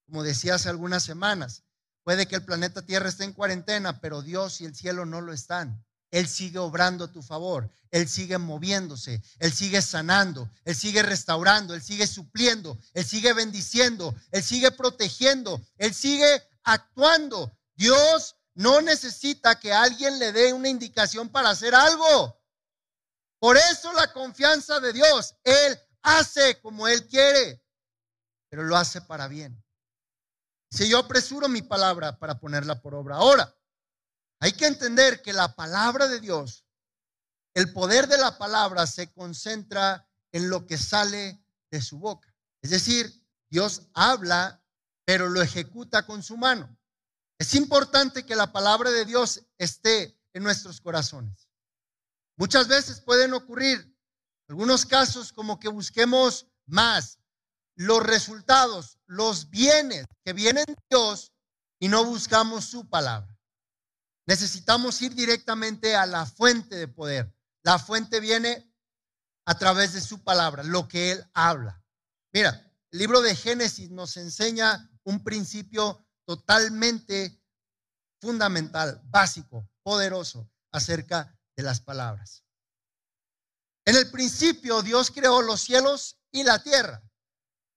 Como 0.05 0.23
decía 0.23 0.55
hace 0.55 0.69
algunas 0.69 1.03
semanas, 1.03 1.63
Puede 2.03 2.27
que 2.27 2.35
el 2.35 2.43
planeta 2.43 2.81
Tierra 2.81 3.09
esté 3.09 3.25
en 3.25 3.33
cuarentena, 3.33 3.99
pero 4.01 4.21
Dios 4.21 4.59
y 4.61 4.65
el 4.65 4.75
cielo 4.75 5.05
no 5.05 5.21
lo 5.21 5.33
están. 5.33 5.83
Él 6.09 6.27
sigue 6.27 6.59
obrando 6.59 7.05
a 7.05 7.11
tu 7.11 7.21
favor, 7.21 7.69
Él 7.89 8.09
sigue 8.09 8.37
moviéndose, 8.37 9.21
Él 9.39 9.53
sigue 9.53 9.81
sanando, 9.81 10.49
Él 10.65 10.75
sigue 10.75 11.03
restaurando, 11.03 11.73
Él 11.73 11.81
sigue 11.81 12.05
supliendo, 12.05 12.77
Él 12.93 13.05
sigue 13.05 13.31
bendiciendo, 13.33 14.13
Él 14.31 14.43
sigue 14.43 14.71
protegiendo, 14.71 15.61
Él 15.77 15.93
sigue 15.93 16.43
actuando. 16.63 17.57
Dios 17.75 18.35
no 18.55 18.81
necesita 18.81 19.59
que 19.59 19.73
alguien 19.73 20.19
le 20.19 20.31
dé 20.31 20.53
una 20.53 20.69
indicación 20.69 21.29
para 21.29 21.49
hacer 21.49 21.73
algo. 21.73 22.39
Por 23.39 23.57
eso 23.57 23.91
la 23.93 24.11
confianza 24.13 24.79
de 24.79 24.93
Dios, 24.93 25.35
Él 25.43 25.79
hace 26.01 26.59
como 26.61 26.87
Él 26.87 27.07
quiere, 27.07 27.63
pero 28.49 28.63
lo 28.63 28.75
hace 28.75 29.01
para 29.01 29.27
bien. 29.27 29.63
Si 30.69 30.89
yo 30.89 30.99
apresuro 30.99 31.49
mi 31.49 31.61
palabra 31.61 32.17
para 32.17 32.39
ponerla 32.39 32.81
por 32.81 32.95
obra. 32.95 33.15
Ahora, 33.17 33.53
hay 34.39 34.53
que 34.53 34.67
entender 34.67 35.21
que 35.21 35.33
la 35.33 35.55
palabra 35.55 36.07
de 36.07 36.19
Dios, 36.19 36.65
el 37.53 37.73
poder 37.73 38.07
de 38.07 38.17
la 38.17 38.37
palabra 38.37 38.87
se 38.87 39.11
concentra 39.11 40.07
en 40.31 40.49
lo 40.49 40.65
que 40.65 40.77
sale 40.77 41.43
de 41.69 41.81
su 41.81 41.99
boca. 41.99 42.33
Es 42.61 42.69
decir, 42.69 43.11
Dios 43.49 43.89
habla, 43.93 44.63
pero 45.05 45.27
lo 45.27 45.41
ejecuta 45.41 46.05
con 46.05 46.23
su 46.23 46.37
mano. 46.37 46.77
Es 47.41 47.55
importante 47.55 48.23
que 48.23 48.35
la 48.35 48.51
palabra 48.51 48.91
de 48.91 49.03
Dios 49.03 49.41
esté 49.57 50.15
en 50.31 50.43
nuestros 50.43 50.79
corazones. 50.79 51.49
Muchas 52.37 52.67
veces 52.67 53.01
pueden 53.01 53.33
ocurrir 53.33 53.97
algunos 54.47 54.85
casos 54.85 55.33
como 55.33 55.59
que 55.59 55.67
busquemos 55.67 56.45
más, 56.67 57.17
los 57.75 58.03
resultados, 58.03 58.99
los 59.07 59.49
bienes 59.49 60.05
que 60.23 60.33
vienen 60.33 60.65
de 60.67 60.75
Dios 60.91 61.31
y 61.79 61.87
no 61.87 62.05
buscamos 62.05 62.65
su 62.65 62.87
palabra. 62.87 63.35
Necesitamos 64.27 65.01
ir 65.01 65.15
directamente 65.15 65.95
a 65.95 66.05
la 66.05 66.27
fuente 66.27 66.75
de 66.75 66.89
poder. 66.89 67.35
La 67.63 67.79
fuente 67.79 68.19
viene 68.19 68.71
a 69.47 69.57
través 69.57 69.93
de 69.93 70.01
su 70.01 70.23
palabra, 70.23 70.61
lo 70.61 70.87
que 70.87 71.13
Él 71.13 71.25
habla. 71.33 71.83
Mira, 72.33 72.71
el 72.91 72.99
libro 72.99 73.19
de 73.19 73.35
Génesis 73.35 73.89
nos 73.89 74.15
enseña 74.17 74.91
un 75.05 75.23
principio 75.23 76.05
totalmente 76.37 77.37
fundamental, 78.21 79.01
básico, 79.03 79.67
poderoso 79.83 80.49
acerca 80.71 81.37
de 81.57 81.63
las 81.63 81.81
palabras. 81.81 82.45
En 83.83 83.97
el 83.97 84.09
principio 84.09 84.81
Dios 84.81 85.11
creó 85.11 85.41
los 85.41 85.59
cielos 85.59 86.17
y 86.31 86.43
la 86.43 86.63
tierra. 86.63 87.03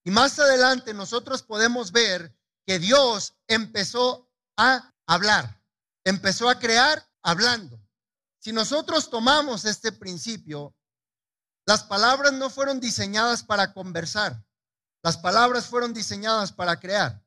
Y 0.05 0.13
más 0.13 0.39
adelante 0.39 0.95
nosotros 0.95 1.43
podemos 1.43 1.91
ver 1.91 2.33
que 2.65 2.79
Dios 2.79 3.35
empezó 3.49 4.31
a 4.57 4.93
hablar, 5.05 5.61
empezó 6.05 6.49
a 6.49 6.61
crear 6.61 7.05
hablando. 7.23 7.81
Si 8.39 8.53
nosotros 8.53 9.11
tomamos 9.11 9.65
este 9.65 9.91
principio, 9.91 10.77
las 11.67 11.83
palabras 11.83 12.33
no 12.35 12.51
fueron 12.51 12.79
diseñadas 12.79 13.43
para 13.43 13.73
conversar, 13.73 14.45
las 15.03 15.19
palabras 15.19 15.67
fueron 15.67 15.93
diseñadas 15.93 16.53
para 16.53 16.79
crear, 16.79 17.24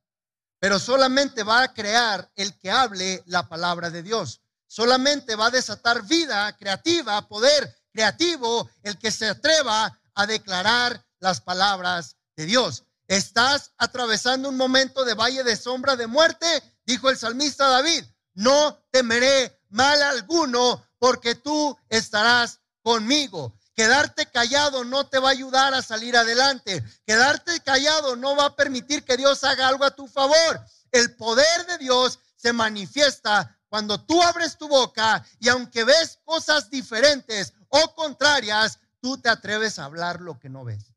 pero 0.60 0.80
solamente 0.80 1.44
va 1.44 1.64
a 1.64 1.74
crear 1.74 2.32
el 2.36 2.58
que 2.58 2.72
hable 2.72 3.24
la 3.26 3.48
palabra 3.48 3.90
de 3.90 4.04
Dios. 4.04 4.42
Solamente 4.68 5.36
va 5.36 5.48
a 5.48 5.52
desatar 5.52 6.06
vida 6.06 6.56
creativa, 6.58 7.28
poder 7.28 7.76
creativo, 7.92 8.70
el 8.84 8.98
que 8.98 9.12
se 9.12 9.30
atreva 9.30 10.00
a 10.14 10.26
declarar 10.26 11.06
las 11.20 11.42
palabras 11.42 12.18
de 12.36 12.46
Dios. 12.46 12.84
estás 13.08 13.72
atravesando 13.78 14.50
un 14.50 14.58
momento 14.58 15.06
de 15.06 15.14
valle 15.14 15.44
de 15.44 15.56
sombra 15.56 15.96
de 15.96 16.08
muerte, 16.08 16.46
dijo 16.86 17.10
el 17.10 17.18
salmista 17.18 17.68
David, 17.70 18.04
no 18.34 18.84
temeré 18.92 19.62
mal 19.70 20.02
alguno 20.02 20.86
porque 21.00 21.36
tú 21.36 21.78
estarás 21.88 22.60
conmigo. 22.82 23.57
Quedarte 23.78 24.26
callado 24.32 24.84
no 24.84 25.08
te 25.08 25.20
va 25.20 25.30
a 25.30 25.34
ayudar 25.34 25.76
a 25.76 25.84
salir 25.84 26.18
adelante. 26.18 26.84
Quedarte 27.06 27.60
callado 27.60 28.16
no 28.16 28.36
va 28.36 28.46
a 28.46 28.56
permitir 28.56 29.04
que 29.04 29.16
Dios 29.16 29.44
haga 29.44 29.68
algo 29.68 29.84
a 29.84 29.96
tu 29.96 30.08
favor. 30.08 30.66
El 30.92 31.16
poder 31.16 31.68
de 31.68 31.78
Dios 31.78 32.20
se 32.36 32.54
manifiesta 32.54 33.56
cuando 33.70 34.04
tú 34.04 34.20
abres 34.24 34.58
tu 34.58 34.68
boca 34.68 35.24
y 35.40 35.50
aunque 35.50 35.84
ves 35.84 36.20
cosas 36.26 36.72
diferentes 36.72 37.54
o 37.70 37.94
contrarias, 37.94 38.80
tú 39.00 39.20
te 39.20 39.30
atreves 39.30 39.78
a 39.78 39.86
hablar 39.86 40.22
lo 40.22 40.40
que 40.40 40.50
no 40.50 40.66
ves. 40.66 40.96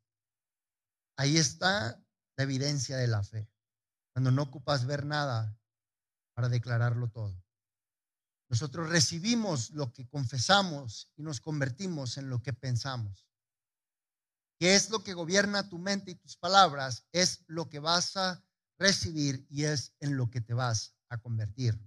Ahí 1.18 1.36
está 1.36 2.02
la 2.36 2.44
evidencia 2.44 2.96
de 2.96 3.08
la 3.08 3.22
fe. 3.22 3.46
Cuando 4.14 4.30
no 4.30 4.44
ocupas 4.44 4.86
ver 4.86 5.04
nada 5.04 5.54
para 6.32 6.48
declararlo 6.48 7.10
todo. 7.10 7.44
Nosotros 8.50 8.90
recibimos 8.90 9.70
lo 9.70 9.92
que 9.92 10.08
confesamos 10.08 11.08
y 11.16 11.22
nos 11.22 11.40
convertimos 11.40 12.16
en 12.18 12.28
lo 12.28 12.42
que 12.42 12.52
pensamos. 12.52 13.24
¿Qué 14.58 14.74
es 14.74 14.90
lo 14.90 15.04
que 15.04 15.14
gobierna 15.14 15.68
tu 15.68 15.78
mente 15.78 16.10
y 16.10 16.14
tus 16.16 16.36
palabras? 16.36 17.06
Es 17.12 17.44
lo 17.46 17.70
que 17.70 17.78
vas 17.78 18.16
a 18.16 18.44
recibir 18.76 19.46
y 19.48 19.64
es 19.64 19.94
en 20.00 20.16
lo 20.16 20.28
que 20.30 20.40
te 20.40 20.52
vas 20.52 20.96
a 21.10 21.18
convertir. 21.18 21.80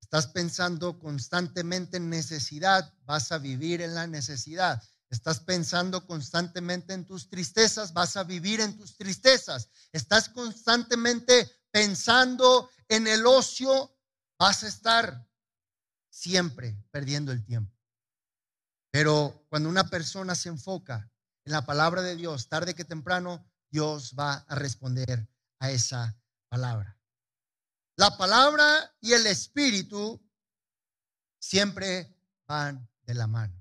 Estás 0.00 0.28
pensando 0.28 1.00
constantemente 1.00 1.96
en 1.96 2.10
necesidad, 2.10 2.94
vas 3.04 3.32
a 3.32 3.38
vivir 3.38 3.82
en 3.82 3.96
la 3.96 4.06
necesidad. 4.06 4.80
Estás 5.10 5.40
pensando 5.40 6.06
constantemente 6.06 6.94
en 6.94 7.04
tus 7.04 7.28
tristezas, 7.28 7.92
vas 7.92 8.16
a 8.16 8.22
vivir 8.22 8.60
en 8.60 8.78
tus 8.78 8.96
tristezas. 8.96 9.68
Estás 9.90 10.28
constantemente 10.28 11.50
pensando 11.72 12.70
en 12.86 13.08
el 13.08 13.26
ocio, 13.26 13.96
vas 14.38 14.62
a 14.62 14.68
estar 14.68 15.26
siempre 16.20 16.76
perdiendo 16.90 17.32
el 17.32 17.42
tiempo. 17.42 17.74
Pero 18.90 19.46
cuando 19.48 19.70
una 19.70 19.88
persona 19.88 20.34
se 20.34 20.50
enfoca 20.50 21.10
en 21.46 21.52
la 21.52 21.64
palabra 21.64 22.02
de 22.02 22.14
Dios, 22.14 22.48
tarde 22.48 22.74
que 22.74 22.84
temprano, 22.84 23.42
Dios 23.70 24.14
va 24.18 24.34
a 24.34 24.54
responder 24.54 25.26
a 25.60 25.70
esa 25.70 26.14
palabra. 26.50 26.98
La 27.96 28.18
palabra 28.18 28.94
y 29.00 29.14
el 29.14 29.26
espíritu 29.26 30.20
siempre 31.38 32.14
van 32.46 32.86
de 33.06 33.14
la 33.14 33.26
mano. 33.26 33.58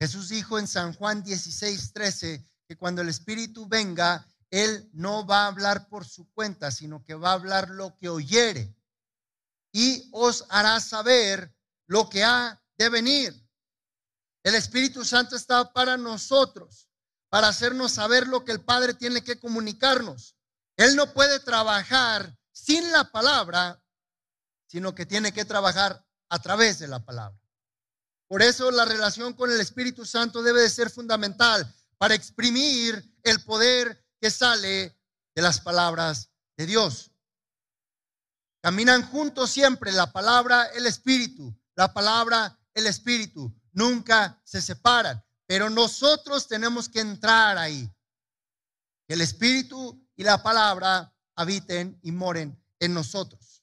Jesús 0.00 0.28
dijo 0.30 0.58
en 0.58 0.66
San 0.66 0.94
Juan 0.94 1.22
16, 1.22 1.92
13 1.92 2.44
que 2.66 2.76
cuando 2.76 3.02
el 3.02 3.08
espíritu 3.08 3.68
venga, 3.68 4.26
él 4.50 4.90
no 4.92 5.24
va 5.24 5.44
a 5.44 5.46
hablar 5.46 5.88
por 5.88 6.04
su 6.04 6.28
cuenta, 6.32 6.72
sino 6.72 7.04
que 7.04 7.14
va 7.14 7.30
a 7.30 7.34
hablar 7.34 7.70
lo 7.70 7.96
que 7.98 8.08
oyere 8.08 8.75
y 9.76 10.08
os 10.10 10.46
hará 10.48 10.80
saber 10.80 11.54
lo 11.86 12.08
que 12.08 12.24
ha 12.24 12.58
de 12.78 12.88
venir. 12.88 13.46
El 14.42 14.54
Espíritu 14.54 15.04
Santo 15.04 15.36
está 15.36 15.70
para 15.70 15.98
nosotros, 15.98 16.88
para 17.28 17.48
hacernos 17.48 17.92
saber 17.92 18.26
lo 18.26 18.42
que 18.42 18.52
el 18.52 18.64
Padre 18.64 18.94
tiene 18.94 19.22
que 19.22 19.38
comunicarnos. 19.38 20.34
Él 20.78 20.96
no 20.96 21.12
puede 21.12 21.40
trabajar 21.40 22.34
sin 22.52 22.90
la 22.90 23.12
palabra, 23.12 23.78
sino 24.66 24.94
que 24.94 25.04
tiene 25.04 25.30
que 25.32 25.44
trabajar 25.44 26.02
a 26.30 26.38
través 26.38 26.78
de 26.78 26.88
la 26.88 27.04
palabra. 27.04 27.38
Por 28.28 28.40
eso 28.40 28.70
la 28.70 28.86
relación 28.86 29.34
con 29.34 29.52
el 29.52 29.60
Espíritu 29.60 30.06
Santo 30.06 30.42
debe 30.42 30.62
de 30.62 30.70
ser 30.70 30.88
fundamental 30.88 31.70
para 31.98 32.14
exprimir 32.14 33.14
el 33.24 33.44
poder 33.44 34.02
que 34.22 34.30
sale 34.30 34.98
de 35.34 35.42
las 35.42 35.60
palabras 35.60 36.30
de 36.56 36.64
Dios. 36.64 37.10
Caminan 38.66 39.08
juntos 39.08 39.52
siempre 39.52 39.92
la 39.92 40.10
palabra, 40.10 40.64
el 40.74 40.86
espíritu, 40.86 41.56
la 41.76 41.94
palabra, 41.94 42.58
el 42.74 42.88
espíritu. 42.88 43.54
Nunca 43.70 44.42
se 44.42 44.60
separan, 44.60 45.24
pero 45.46 45.70
nosotros 45.70 46.48
tenemos 46.48 46.88
que 46.88 46.98
entrar 46.98 47.58
ahí. 47.58 47.88
El 49.06 49.20
espíritu 49.20 50.04
y 50.16 50.24
la 50.24 50.42
palabra 50.42 51.14
habiten 51.36 52.00
y 52.02 52.10
moren 52.10 52.60
en 52.80 52.92
nosotros. 52.92 53.62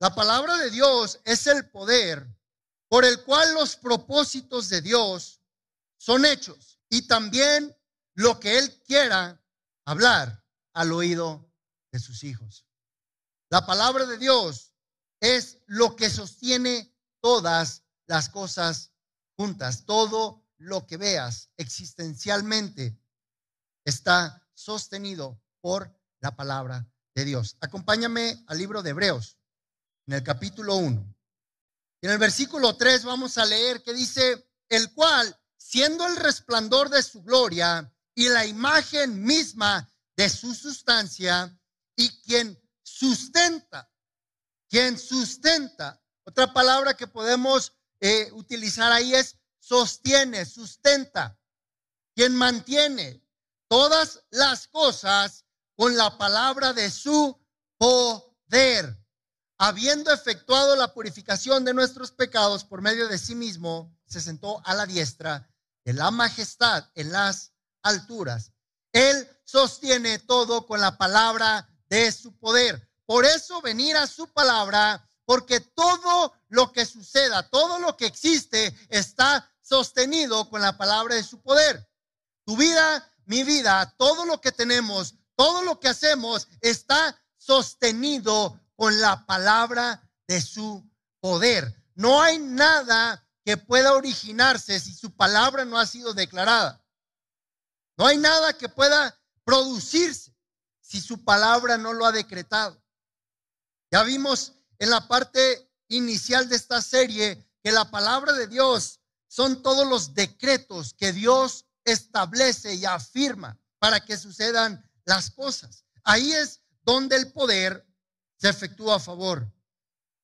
La 0.00 0.14
palabra 0.14 0.56
de 0.56 0.70
Dios 0.70 1.20
es 1.24 1.46
el 1.46 1.68
poder 1.68 2.26
por 2.88 3.04
el 3.04 3.24
cual 3.24 3.52
los 3.52 3.76
propósitos 3.76 4.70
de 4.70 4.80
Dios 4.80 5.42
son 5.98 6.24
hechos 6.24 6.80
y 6.88 7.06
también 7.06 7.76
lo 8.14 8.40
que 8.40 8.56
Él 8.56 8.82
quiera 8.86 9.38
hablar 9.84 10.42
al 10.72 10.94
oído 10.94 11.46
de 11.92 11.98
sus 11.98 12.24
hijos. 12.24 12.64
La 13.54 13.64
palabra 13.64 14.04
de 14.04 14.18
Dios 14.18 14.74
es 15.20 15.60
lo 15.66 15.94
que 15.94 16.10
sostiene 16.10 16.92
todas 17.20 17.84
las 18.08 18.28
cosas 18.28 18.90
juntas. 19.36 19.84
Todo 19.86 20.44
lo 20.56 20.88
que 20.88 20.96
veas 20.96 21.50
existencialmente 21.56 22.98
está 23.84 24.44
sostenido 24.54 25.40
por 25.60 25.96
la 26.18 26.34
palabra 26.34 26.84
de 27.14 27.24
Dios. 27.24 27.56
Acompáñame 27.60 28.42
al 28.48 28.58
libro 28.58 28.82
de 28.82 28.90
Hebreos, 28.90 29.38
en 30.08 30.14
el 30.14 30.24
capítulo 30.24 30.74
1. 30.74 31.14
En 32.02 32.10
el 32.10 32.18
versículo 32.18 32.76
3 32.76 33.04
vamos 33.04 33.38
a 33.38 33.46
leer 33.46 33.84
que 33.84 33.94
dice, 33.94 34.50
el 34.68 34.92
cual, 34.94 35.32
siendo 35.56 36.04
el 36.08 36.16
resplandor 36.16 36.90
de 36.90 37.04
su 37.04 37.22
gloria 37.22 37.88
y 38.16 38.30
la 38.30 38.46
imagen 38.46 39.22
misma 39.22 39.88
de 40.16 40.28
su 40.28 40.52
sustancia, 40.56 41.56
y 41.94 42.08
quien 42.22 42.60
sustenta. 42.84 43.90
Quien 44.68 44.98
sustenta. 44.98 46.00
Otra 46.24 46.52
palabra 46.52 46.94
que 46.94 47.08
podemos 47.08 47.72
eh, 48.00 48.30
utilizar 48.32 48.92
ahí 48.92 49.14
es 49.14 49.36
sostiene, 49.58 50.44
sustenta. 50.44 51.36
Quien 52.14 52.36
mantiene 52.36 53.24
todas 53.66 54.22
las 54.30 54.68
cosas 54.68 55.44
con 55.74 55.96
la 55.96 56.16
palabra 56.16 56.72
de 56.72 56.90
su 56.90 57.36
poder. 57.76 59.00
Habiendo 59.58 60.12
efectuado 60.12 60.76
la 60.76 60.92
purificación 60.92 61.64
de 61.64 61.74
nuestros 61.74 62.12
pecados 62.12 62.64
por 62.64 62.82
medio 62.82 63.08
de 63.08 63.18
sí 63.18 63.34
mismo, 63.34 63.96
se 64.06 64.20
sentó 64.20 64.60
a 64.64 64.74
la 64.74 64.86
diestra 64.86 65.48
de 65.84 65.92
la 65.92 66.10
majestad 66.10 66.90
en 66.94 67.12
las 67.12 67.52
alturas. 67.82 68.52
Él 68.92 69.28
sostiene 69.44 70.18
todo 70.18 70.66
con 70.66 70.80
la 70.80 70.96
palabra 70.96 71.68
de 71.94 72.12
su 72.12 72.36
poder. 72.38 72.88
Por 73.06 73.24
eso 73.24 73.60
venir 73.60 73.96
a 73.96 74.06
su 74.06 74.26
palabra, 74.32 75.06
porque 75.24 75.60
todo 75.60 76.32
lo 76.48 76.72
que 76.72 76.86
suceda, 76.86 77.48
todo 77.48 77.78
lo 77.78 77.96
que 77.96 78.06
existe 78.06 78.74
está 78.88 79.50
sostenido 79.62 80.48
con 80.50 80.60
la 80.60 80.76
palabra 80.76 81.14
de 81.14 81.22
su 81.22 81.40
poder. 81.40 81.88
Tu 82.44 82.56
vida, 82.56 83.08
mi 83.26 83.44
vida, 83.44 83.94
todo 83.96 84.26
lo 84.26 84.40
que 84.40 84.52
tenemos, 84.52 85.14
todo 85.36 85.62
lo 85.62 85.80
que 85.80 85.88
hacemos 85.88 86.48
está 86.60 87.18
sostenido 87.36 88.60
con 88.76 89.00
la 89.00 89.24
palabra 89.26 90.02
de 90.26 90.40
su 90.40 90.84
poder. 91.20 91.74
No 91.94 92.22
hay 92.22 92.38
nada 92.38 93.24
que 93.44 93.56
pueda 93.56 93.92
originarse 93.92 94.80
si 94.80 94.94
su 94.94 95.14
palabra 95.14 95.64
no 95.64 95.78
ha 95.78 95.86
sido 95.86 96.12
declarada. 96.12 96.82
No 97.96 98.06
hay 98.06 98.18
nada 98.18 98.52
que 98.54 98.68
pueda 98.68 99.16
producirse 99.44 100.23
si 100.84 101.00
su 101.00 101.24
palabra 101.24 101.78
no 101.78 101.94
lo 101.94 102.04
ha 102.04 102.12
decretado. 102.12 102.80
Ya 103.90 104.02
vimos 104.02 104.52
en 104.78 104.90
la 104.90 105.08
parte 105.08 105.70
inicial 105.88 106.48
de 106.48 106.56
esta 106.56 106.82
serie 106.82 107.42
que 107.62 107.72
la 107.72 107.90
palabra 107.90 108.34
de 108.34 108.46
Dios 108.46 109.00
son 109.26 109.62
todos 109.62 109.88
los 109.88 110.14
decretos 110.14 110.92
que 110.92 111.12
Dios 111.12 111.64
establece 111.84 112.74
y 112.74 112.84
afirma 112.84 113.58
para 113.78 114.00
que 114.00 114.18
sucedan 114.18 114.88
las 115.06 115.30
cosas. 115.30 115.84
Ahí 116.04 116.32
es 116.32 116.60
donde 116.82 117.16
el 117.16 117.32
poder 117.32 117.86
se 118.36 118.50
efectúa 118.50 118.96
a 118.96 119.00
favor 119.00 119.50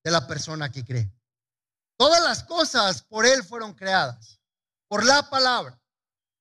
de 0.05 0.11
la 0.11 0.27
persona 0.27 0.71
que 0.71 0.85
cree. 0.85 1.11
Todas 1.97 2.23
las 2.23 2.45
cosas 2.45 3.03
por 3.03 3.25
Él 3.25 3.43
fueron 3.45 3.75
creadas, 3.75 4.41
por 4.89 5.05
la 5.07 5.29
palabra. 5.31 5.81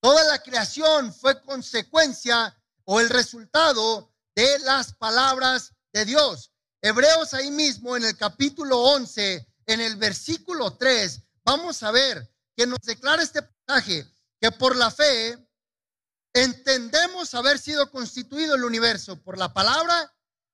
Toda 0.02 0.24
la 0.26 0.42
creación 0.42 1.14
fue 1.14 1.42
consecuencia 1.42 2.59
o 2.92 3.00
el 3.00 3.10
resultado 3.10 4.12
de 4.36 4.58
las 4.60 4.96
palabras 4.96 5.76
de 5.94 6.06
Dios. 6.06 6.52
Hebreos 6.82 7.36
ahí 7.36 7.52
mismo 7.52 7.96
en 7.96 8.04
el 8.04 8.18
capítulo 8.18 8.80
11, 8.80 9.48
en 9.68 9.80
el 9.80 9.96
versículo 9.98 10.76
3, 10.76 11.22
vamos 11.46 11.84
a 11.84 11.92
ver 11.92 12.34
que 12.58 12.66
nos 12.66 12.80
declara 12.80 13.22
este 13.22 13.44
pasaje 13.44 14.12
que 14.42 14.52
por 14.54 14.76
la 14.76 14.90
fe 14.90 15.38
entendemos 16.34 17.36
haber 17.36 17.60
sido 17.60 17.92
constituido 17.92 18.56
el 18.56 18.64
universo 18.64 19.22
por 19.22 19.38
la 19.38 19.54
palabra 19.54 20.12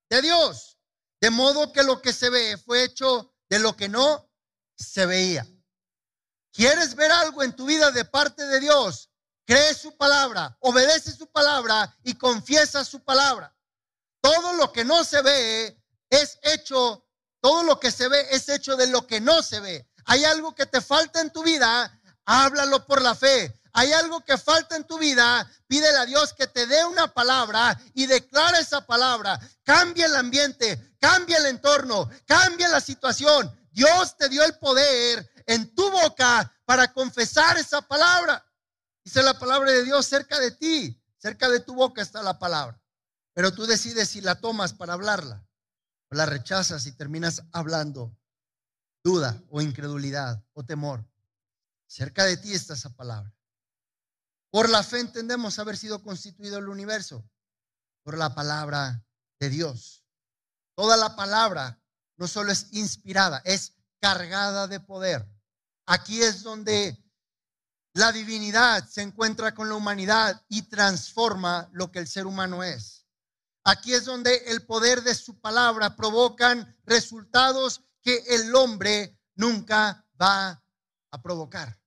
de 0.10 0.21
Dios, 0.21 0.78
de 1.21 1.30
modo 1.30 1.71
que 1.71 1.84
lo 1.84 2.02
que 2.02 2.12
se 2.12 2.30
ve 2.30 2.58
fue 2.58 2.84
hecho 2.84 3.34
de 3.50 3.60
lo 3.60 3.78
que 3.78 3.88
no 3.88 4.30
se 4.78 5.06
veía. 5.06 5.48
¿Quieres 6.52 6.95
ver 6.95 7.13
algo 7.13 7.43
en 7.43 7.56
tu 7.56 7.65
vida 7.65 7.91
de 7.91 8.04
parte 8.04 8.45
de 8.45 8.60
Dios? 8.60 9.10
Cree 9.46 9.74
su 9.74 9.96
palabra, 9.96 10.58
obedece 10.60 11.12
su 11.12 11.28
palabra 11.28 11.96
y 12.04 12.16
confiesa 12.16 12.84
su 12.84 13.04
palabra. 13.04 13.54
Todo 14.22 14.54
lo 14.54 14.72
que 14.72 14.84
no 14.84 15.04
se 15.04 15.22
ve 15.22 15.82
es 16.10 16.40
hecho, 16.42 17.06
todo 17.42 17.64
lo 17.64 17.80
que 17.80 17.92
se 17.92 18.08
ve 18.08 18.28
es 18.32 18.50
hecho 18.50 18.76
de 18.76 18.88
lo 18.88 19.06
que 19.06 19.22
no 19.22 19.44
se 19.44 19.60
ve. 19.60 19.88
Hay 20.06 20.26
algo 20.26 20.54
que 20.56 20.66
te 20.66 20.82
falta 20.82 21.22
en 21.22 21.32
tu 21.32 21.44
vida, 21.44 22.00
háblalo 22.26 22.86
por 22.86 23.02
la 23.02 23.16
fe. 23.16 23.60
Hay 23.78 23.92
algo 23.92 24.22
que 24.22 24.38
falta 24.38 24.78
en 24.78 24.86
tu 24.86 24.98
vida, 24.98 25.46
pídele 25.68 25.98
a 25.98 26.06
Dios 26.06 26.32
que 26.32 26.48
te 26.48 26.66
dé 26.66 26.86
una 26.86 27.14
palabra 27.14 27.78
y 27.94 28.06
declara 28.06 28.58
esa 28.60 28.86
palabra. 28.86 29.38
Cambia 29.64 30.06
el 30.06 30.16
ambiente, 30.16 30.96
cambia 30.98 31.38
el 31.40 31.48
entorno, 31.48 32.10
cambia 32.26 32.70
la 32.70 32.80
situación. 32.80 33.54
Dios 33.72 34.16
te 34.16 34.30
dio 34.30 34.46
el 34.46 34.58
poder 34.60 35.30
en 35.46 35.76
tu 35.76 35.92
boca 35.92 36.50
para 36.64 36.94
confesar 36.94 37.58
esa 37.58 37.82
palabra. 37.82 38.45
Dice 39.06 39.22
la 39.22 39.38
palabra 39.38 39.72
de 39.72 39.84
Dios 39.84 40.08
cerca 40.08 40.39
de 40.39 40.50
ti, 40.50 41.00
cerca 41.18 41.48
de 41.48 41.60
tu 41.60 41.76
boca 41.76 42.02
está 42.02 42.24
la 42.24 42.39
palabra. 42.39 42.82
Pero 43.34 43.54
tú 43.54 43.68
decides 43.68 44.10
si 44.10 44.20
la 44.20 44.41
tomas 44.41 44.74
para 44.74 44.94
hablarla 44.94 45.48
o 46.10 46.15
la 46.15 46.26
rechazas 46.26 46.88
y 46.88 46.91
terminas 46.91 47.44
hablando 47.52 48.18
duda 49.04 49.39
o 49.52 49.62
incredulidad 49.62 50.44
o 50.54 50.65
temor. 50.65 51.06
Cerca 51.86 52.26
de 52.26 52.38
ti 52.38 52.54
está 52.56 52.74
esa 52.74 52.89
palabra. 52.96 53.32
Por 54.50 54.70
la 54.70 54.82
fe 54.82 55.00
entendemos 55.00 55.60
haber 55.60 55.78
sido 55.78 56.02
constituido 56.02 56.58
el 56.58 56.68
universo, 56.68 57.24
por 58.02 58.18
la 58.18 58.34
palabra 58.34 59.06
de 59.39 59.50
Dios. 59.50 60.04
Toda 60.74 60.98
la 60.98 61.15
palabra 61.15 61.80
no 62.18 62.28
solo 62.28 62.52
es 62.52 62.70
inspirada, 62.72 63.44
es 63.46 63.74
cargada 64.00 64.68
de 64.68 64.80
poder. 64.80 65.30
Aquí 65.86 66.24
es 66.24 66.41
donde 66.41 67.05
la 67.96 68.12
divinidad 68.12 68.86
se 68.90 69.02
encuentra 69.02 69.56
con 69.56 69.70
la 69.70 69.76
humanidad 69.76 70.44
y 70.50 70.64
transforma 70.64 71.70
lo 71.72 71.94
que 71.94 72.00
el 72.00 72.08
ser 72.08 72.28
humano 72.28 72.62
es. 72.62 73.06
Aquí 73.64 73.94
es 73.94 74.04
donde 74.04 74.36
el 74.48 74.66
poder 74.66 75.02
de 75.02 75.16
su 75.16 75.40
palabra 75.40 75.96
provocan 75.96 76.78
resultados 76.84 77.82
que 78.02 78.22
el 78.28 78.54
hombre 78.54 79.18
nunca 79.36 80.06
va 80.22 80.62
a 81.10 81.22
provocar. 81.22 81.80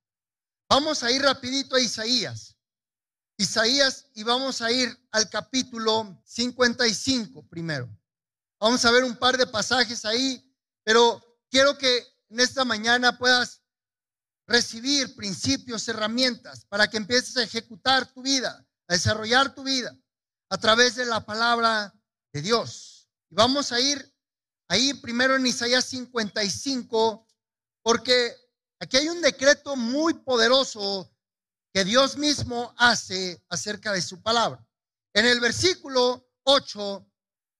Vamos 0.67 1.03
a 1.03 1.11
ir 1.11 1.21
rapidito 1.21 1.75
a 1.75 1.79
Isaías. 1.79 2.57
Isaías 3.37 4.07
y 4.15 4.23
vamos 4.23 4.63
a 4.63 4.71
ir 4.71 4.89
al 5.11 5.29
capítulo 5.29 6.19
55 6.25 7.47
primero. 7.47 7.87
Vamos 8.59 8.83
a 8.83 8.89
ver 8.89 9.03
un 9.03 9.15
par 9.15 9.37
de 9.37 9.45
pasajes 9.45 10.05
ahí, 10.05 10.43
pero 10.83 11.23
quiero 11.51 11.77
que 11.77 12.03
en 12.29 12.39
esta 12.39 12.65
mañana 12.65 13.15
puedas 13.15 13.58
recibir 14.49 15.15
principios, 15.15 15.87
herramientas 15.87 16.65
para 16.65 16.89
que 16.89 16.97
empieces 16.97 17.37
a 17.37 17.43
ejecutar 17.43 18.11
tu 18.11 18.23
vida, 18.23 18.67
a 18.87 18.93
desarrollar 18.93 19.53
tu 19.53 19.63
vida 19.63 19.95
a 20.49 20.57
través 20.57 20.95
de 20.95 21.05
la 21.05 21.23
palabra 21.23 21.93
de 22.33 22.41
Dios. 22.41 23.07
Y 23.29 23.35
vamos 23.35 23.71
a 23.71 23.79
ir 23.79 24.11
ahí 24.67 24.95
primero 24.95 25.35
en 25.35 25.45
Isaías 25.45 25.85
55, 25.85 27.27
porque 27.83 28.35
aquí 28.79 28.97
hay 28.97 29.09
un 29.09 29.21
decreto 29.21 29.75
muy 29.75 30.15
poderoso 30.15 31.15
que 31.71 31.85
Dios 31.85 32.17
mismo 32.17 32.73
hace 32.75 33.43
acerca 33.49 33.93
de 33.93 34.01
su 34.01 34.19
palabra. 34.23 34.67
En 35.13 35.27
el 35.27 35.39
versículo 35.39 36.27
8 36.43 37.07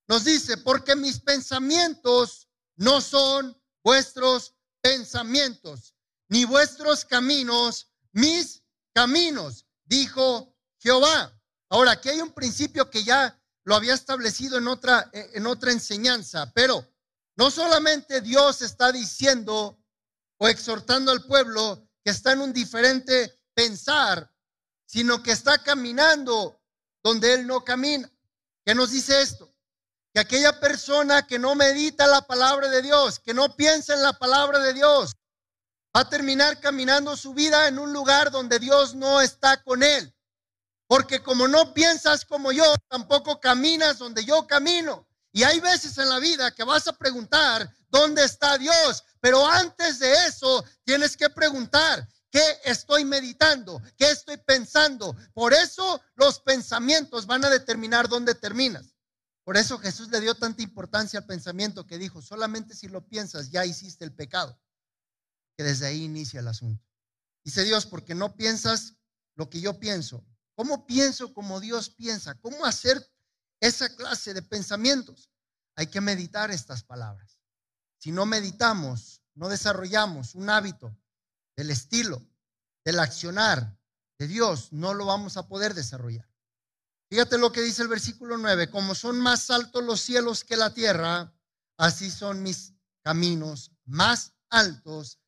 nos 0.08 0.25
dice, 0.25 0.58
porque 0.58 0.95
mis 0.95 1.19
pensamientos 1.19 2.49
no 2.78 2.99
son 2.99 3.56
vuestros 3.84 4.56
pensamientos, 4.82 5.93
ni 6.30 6.46
vuestros 6.46 7.06
caminos 7.06 7.89
mis 8.12 8.63
caminos, 8.94 9.65
dijo 9.86 10.56
Jehová. 10.80 11.36
Ahora, 11.70 11.92
aquí 11.92 12.10
hay 12.10 12.22
un 12.22 12.34
principio 12.34 12.89
que 12.89 13.04
ya 13.04 13.39
lo 13.63 13.76
había 13.76 13.94
establecido 13.94 14.58
en 14.58 14.68
otra, 14.68 15.10
en 15.13 15.46
otra 15.46 15.72
enseñanza, 15.72 16.52
pero 16.54 16.88
no 17.36 17.52
solamente 17.52 18.22
Dios 18.22 18.62
está 18.62 18.92
diciendo 18.92 19.80
o 20.38 20.48
exhortando 20.48 21.12
al 21.12 21.26
pueblo 21.26 21.88
que 22.04 22.12
está 22.12 22.32
en 22.32 22.42
un 22.42 22.54
diferente 22.54 23.34
pensar, 23.54 24.32
sino 24.86 25.22
que 25.22 25.32
está 25.32 25.62
caminando 25.62 26.62
donde 27.04 27.34
Él 27.34 27.46
no 27.46 27.63
camina. 27.63 28.12
¿Qué 28.65 28.74
nos 28.74 28.92
dice 28.92 29.22
esto? 29.22 29.54
Que 30.13 30.22
aquella 30.22 30.60
persona 30.60 31.28
que 31.28 31.38
no 31.38 31.56
medita 31.56 32.08
la 32.08 32.22
palabra 32.26 32.70
de 32.70 32.82
Dios, 32.82 33.20
que 33.20 33.34
no 33.34 33.56
piensa 33.56 33.94
en 33.94 34.02
la 34.02 34.13
palabra 34.13 34.60
de 34.60 34.74
Dios, 34.74 35.15
va 35.95 36.02
a 36.02 36.10
terminar 36.10 36.60
caminando 36.60 37.15
su 37.15 37.34
vida 37.34 37.67
en 37.67 37.80
un 37.80 37.93
lugar 37.93 38.32
donde 38.32 38.60
Dios 38.60 38.95
no 38.95 39.21
está 39.21 39.62
con 39.63 39.84
Él. 39.84 40.13
Porque 40.88 41.21
como 41.21 41.47
no 41.47 41.73
piensas 41.73 42.25
como 42.25 42.52
yo, 42.52 42.75
tampoco 42.88 43.39
caminas 43.39 43.99
donde 43.99 44.25
yo 44.25 44.47
camino. 44.47 45.08
Y 45.32 45.43
hay 45.43 45.60
veces 45.60 45.97
en 45.97 46.10
la 46.10 46.19
vida 46.19 46.52
que 46.52 46.63
vas 46.63 46.88
a 46.88 46.93
preguntar, 46.93 47.69
¿dónde 47.89 48.23
está 48.23 48.58
Dios? 48.58 49.04
Pero 49.21 49.45
antes 49.45 49.99
de 49.99 50.12
eso, 50.25 50.65
tienes 50.84 51.15
que 51.15 51.30
preguntar, 51.30 52.08
¿Qué 52.32 52.43
estoy 52.63 53.06
meditando? 53.06 53.82
¿Qué 53.97 54.12
estoy 54.12 54.38
pensando? 54.38 55.15
Por 55.34 55.54
eso 55.54 55.99
los 56.15 56.39
pensamientos 56.39 57.25
van 57.25 57.43
a 57.43 57.49
determinar 57.49 58.08
dónde 58.08 58.36
terminas. 58.36 58.93
Por 59.43 59.58
eso 59.58 59.80
Jesús 59.80 60.10
le 60.10 60.21
dio 60.21 60.36
tanta 60.36 60.62
importancia 60.62 61.19
al 61.19 61.25
pensamiento 61.25 61.88
que 61.88 61.97
dijo, 61.97 62.21
solamente 62.21 62.75
si 62.75 62.88
lo 62.88 63.08
piensas 63.08 63.49
ya 63.49 63.65
hiciste 63.65 64.06
el 64.06 64.13
pecado. 64.13 64.60
Que 65.60 65.63
desde 65.63 65.88
ahí 65.88 66.06
inicia 66.06 66.39
el 66.39 66.48
asunto. 66.48 66.88
Dice 67.43 67.65
Dios, 67.65 67.86
porque 67.86 68.15
no 68.15 68.38
piensas 68.38 68.95
lo 69.36 69.50
que 69.50 69.60
yo 69.60 69.78
pienso. 69.78 70.26
¿Cómo 70.56 70.86
pienso 70.86 71.34
como 71.34 71.60
Dios 71.60 71.89
piensa? 71.89 72.34
¿Cómo 72.36 72.65
hacer 72.65 73.06
esa 73.60 73.93
clase 73.93 74.34
de 74.34 74.41
pensamientos? 74.41 75.30
Hay 75.76 75.88
que 75.88 76.00
meditar 76.00 76.50
estas 76.50 76.82
palabras. 76.82 77.41
Si 77.98 78.10
no 78.10 78.26
meditamos, 78.26 79.22
no 79.34 79.50
desarrollamos 79.50 80.34
un 80.34 80.50
hábito 80.50 80.98
del 81.58 81.72
estilo, 81.72 82.26
del 82.86 82.98
accionar 83.00 83.78
de 84.17 84.30
Dios, 84.30 84.72
no 84.72 84.93
lo 84.93 85.08
vamos 85.08 85.36
a 85.36 85.50
poder 85.50 85.74
desarrollar. 85.74 86.32
Fíjate 87.10 87.38
lo 87.38 87.52
que 87.52 87.60
dice 87.60 87.82
el 87.82 87.89
versículo 87.89 88.38
9, 88.38 88.69
como 88.69 88.95
son 88.95 89.19
más 89.19 89.50
altos 89.50 89.84
los 89.84 90.00
cielos 90.00 90.45
que 90.45 90.56
la 90.56 90.74
tierra, 90.74 91.34
así 91.76 92.10
son 92.10 92.43
mis 92.43 92.76
caminos 93.04 93.74
más 93.84 94.32
altos 94.50 95.19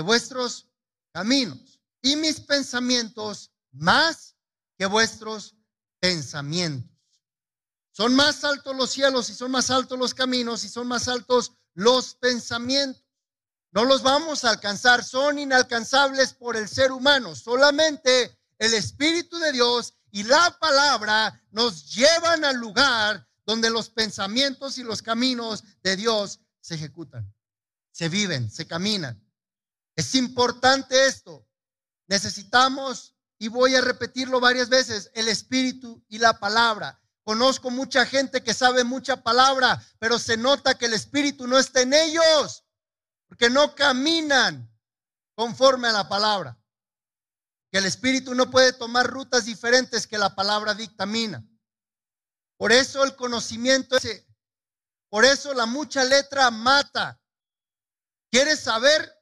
vuestros 0.00 0.68
caminos 1.12 1.80
y 2.02 2.16
mis 2.16 2.40
pensamientos 2.40 3.50
más 3.72 4.36
que 4.78 4.86
vuestros 4.86 5.54
pensamientos. 6.00 6.90
Son 7.92 8.14
más 8.14 8.44
altos 8.44 8.76
los 8.76 8.90
cielos 8.90 9.28
y 9.30 9.34
son 9.34 9.50
más 9.50 9.70
altos 9.70 9.98
los 9.98 10.14
caminos 10.14 10.64
y 10.64 10.68
son 10.68 10.86
más 10.86 11.08
altos 11.08 11.52
los 11.74 12.14
pensamientos. 12.14 13.04
No 13.72 13.84
los 13.84 14.02
vamos 14.02 14.44
a 14.44 14.50
alcanzar, 14.50 15.04
son 15.04 15.38
inalcanzables 15.38 16.32
por 16.32 16.56
el 16.56 16.68
ser 16.68 16.92
humano. 16.92 17.36
Solamente 17.36 18.38
el 18.58 18.74
Espíritu 18.74 19.38
de 19.38 19.52
Dios 19.52 19.94
y 20.10 20.24
la 20.24 20.56
palabra 20.58 21.40
nos 21.50 21.94
llevan 21.94 22.44
al 22.44 22.56
lugar 22.56 23.28
donde 23.46 23.70
los 23.70 23.90
pensamientos 23.90 24.78
y 24.78 24.82
los 24.82 25.02
caminos 25.02 25.64
de 25.82 25.96
Dios 25.96 26.40
se 26.60 26.74
ejecutan, 26.74 27.32
se 27.92 28.08
viven, 28.08 28.50
se 28.50 28.66
caminan. 28.66 29.22
Es 30.00 30.14
importante 30.14 31.08
esto. 31.08 31.46
Necesitamos, 32.08 33.14
y 33.38 33.48
voy 33.48 33.74
a 33.74 33.82
repetirlo 33.82 34.40
varias 34.40 34.70
veces, 34.70 35.10
el 35.12 35.28
Espíritu 35.28 36.02
y 36.08 36.16
la 36.16 36.40
palabra. 36.40 36.98
Conozco 37.22 37.68
mucha 37.68 38.06
gente 38.06 38.42
que 38.42 38.54
sabe 38.54 38.82
mucha 38.82 39.22
palabra, 39.22 39.78
pero 39.98 40.18
se 40.18 40.38
nota 40.38 40.78
que 40.78 40.86
el 40.86 40.94
Espíritu 40.94 41.46
no 41.46 41.58
está 41.58 41.82
en 41.82 41.92
ellos 41.92 42.64
porque 43.28 43.50
no 43.50 43.74
caminan 43.74 44.74
conforme 45.34 45.88
a 45.88 45.92
la 45.92 46.08
palabra. 46.08 46.58
Que 47.70 47.76
el 47.76 47.84
Espíritu 47.84 48.34
no 48.34 48.50
puede 48.50 48.72
tomar 48.72 49.06
rutas 49.06 49.44
diferentes 49.44 50.06
que 50.06 50.16
la 50.16 50.34
palabra 50.34 50.72
dictamina. 50.72 51.46
Por 52.56 52.72
eso 52.72 53.04
el 53.04 53.14
conocimiento 53.16 53.98
es, 53.98 54.24
por 55.10 55.26
eso 55.26 55.52
la 55.52 55.66
mucha 55.66 56.04
letra 56.04 56.50
mata. 56.50 57.20
¿Quieres 58.30 58.60
saber 58.60 59.19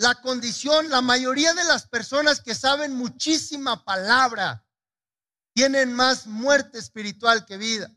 la 0.00 0.14
condición? 0.14 0.88
La 0.88 1.02
mayoría 1.02 1.52
de 1.52 1.64
las 1.64 1.86
personas 1.86 2.40
que 2.40 2.54
saben 2.54 2.94
muchísima 2.94 3.84
palabra 3.84 4.64
tienen 5.52 5.92
más 5.92 6.26
muerte 6.26 6.78
espiritual 6.78 7.44
que 7.44 7.58
vida. 7.58 7.90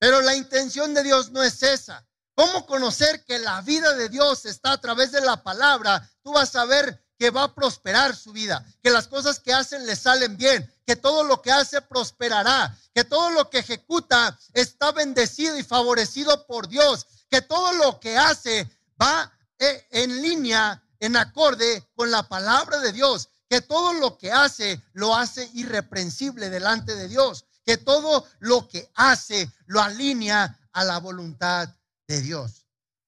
Pero 0.00 0.20
la 0.20 0.34
intención 0.34 0.94
de 0.94 1.04
Dios 1.04 1.30
no 1.30 1.42
es 1.44 1.62
esa. 1.62 2.04
¿Cómo 2.34 2.66
conocer 2.66 3.24
que 3.24 3.38
la 3.38 3.60
vida 3.62 3.94
de 3.94 4.08
Dios 4.08 4.46
está 4.46 4.72
a 4.72 4.80
través 4.80 5.12
de 5.12 5.20
la 5.20 5.42
palabra? 5.44 6.10
Tú 6.24 6.32
vas 6.32 6.56
a 6.56 6.64
ver 6.64 7.04
que 7.16 7.30
va 7.30 7.44
a 7.44 7.54
prosperar 7.54 8.16
su 8.16 8.32
vida, 8.32 8.64
que 8.82 8.90
las 8.90 9.06
cosas 9.06 9.38
que 9.38 9.52
hacen 9.52 9.86
le 9.86 9.94
salen 9.94 10.36
bien, 10.36 10.68
que 10.86 10.96
todo 10.96 11.22
lo 11.22 11.40
que 11.40 11.52
hace 11.52 11.80
prosperará, 11.82 12.76
que 12.92 13.04
todo 13.04 13.30
lo 13.30 13.48
que 13.48 13.58
ejecuta 13.58 14.36
está 14.52 14.90
bendecido 14.90 15.56
y 15.56 15.62
favorecido 15.62 16.46
por 16.46 16.66
Dios, 16.66 17.06
que 17.30 17.42
todo 17.42 17.72
lo 17.74 18.00
que 18.00 18.16
hace 18.16 18.68
va 19.00 19.32
eh, 19.58 19.86
en 19.90 20.22
línea, 20.22 20.82
en 21.00 21.16
acorde 21.16 21.88
con 21.94 22.10
la 22.10 22.28
palabra 22.28 22.78
de 22.80 22.92
Dios, 22.92 23.28
que 23.48 23.60
todo 23.60 23.94
lo 23.94 24.18
que 24.18 24.30
hace 24.32 24.82
lo 24.92 25.14
hace 25.14 25.50
irreprensible 25.54 26.50
delante 26.50 26.94
de 26.94 27.08
Dios, 27.08 27.46
que 27.64 27.76
todo 27.76 28.26
lo 28.40 28.68
que 28.68 28.90
hace 28.94 29.50
lo 29.66 29.80
alinea 29.80 30.58
a 30.72 30.84
la 30.84 30.98
voluntad 30.98 31.74
de 32.06 32.20
Dios. 32.20 32.66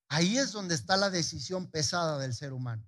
Ahí 0.09 0.39
es 0.39 0.53
donde 0.53 0.75
está 0.75 0.97
la 0.97 1.11
decisión 1.11 1.71
pesada 1.71 2.19
del 2.19 2.35
ser 2.35 2.53
humano. 2.53 2.85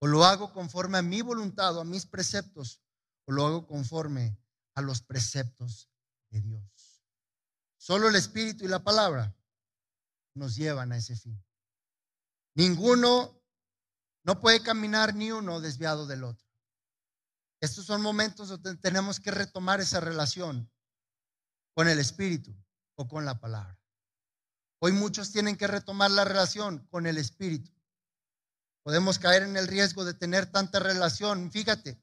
O 0.00 0.06
lo 0.06 0.24
hago 0.24 0.52
conforme 0.52 0.98
a 0.98 1.02
mi 1.02 1.22
voluntad 1.22 1.76
o 1.76 1.80
a 1.80 1.84
mis 1.84 2.06
preceptos, 2.06 2.80
o 3.26 3.32
lo 3.32 3.46
hago 3.46 3.66
conforme 3.66 4.38
a 4.74 4.80
los 4.80 5.02
preceptos 5.02 5.90
de 6.30 6.40
Dios. 6.40 7.02
Solo 7.76 8.08
el 8.08 8.16
Espíritu 8.16 8.64
y 8.64 8.68
la 8.68 8.84
palabra 8.84 9.34
nos 10.34 10.54
llevan 10.54 10.92
a 10.92 10.96
ese 10.96 11.16
fin. 11.16 11.42
Ninguno, 12.54 13.37
no 14.28 14.38
puede 14.42 14.60
caminar 14.60 15.14
ni 15.14 15.32
uno 15.32 15.58
desviado 15.58 16.06
del 16.06 16.22
otro. 16.22 16.46
Estos 17.62 17.86
son 17.86 18.02
momentos 18.02 18.50
donde 18.50 18.76
tenemos 18.76 19.20
que 19.20 19.30
retomar 19.30 19.80
esa 19.80 20.00
relación 20.00 20.70
con 21.74 21.88
el 21.88 21.98
Espíritu 21.98 22.54
o 22.96 23.08
con 23.08 23.24
la 23.24 23.40
palabra. 23.40 23.80
Hoy 24.80 24.92
muchos 24.92 25.32
tienen 25.32 25.56
que 25.56 25.66
retomar 25.66 26.10
la 26.10 26.26
relación 26.26 26.86
con 26.90 27.06
el 27.06 27.16
Espíritu. 27.16 27.72
Podemos 28.82 29.18
caer 29.18 29.44
en 29.44 29.56
el 29.56 29.66
riesgo 29.66 30.04
de 30.04 30.12
tener 30.12 30.44
tanta 30.52 30.78
relación. 30.78 31.50
Fíjate, 31.50 31.98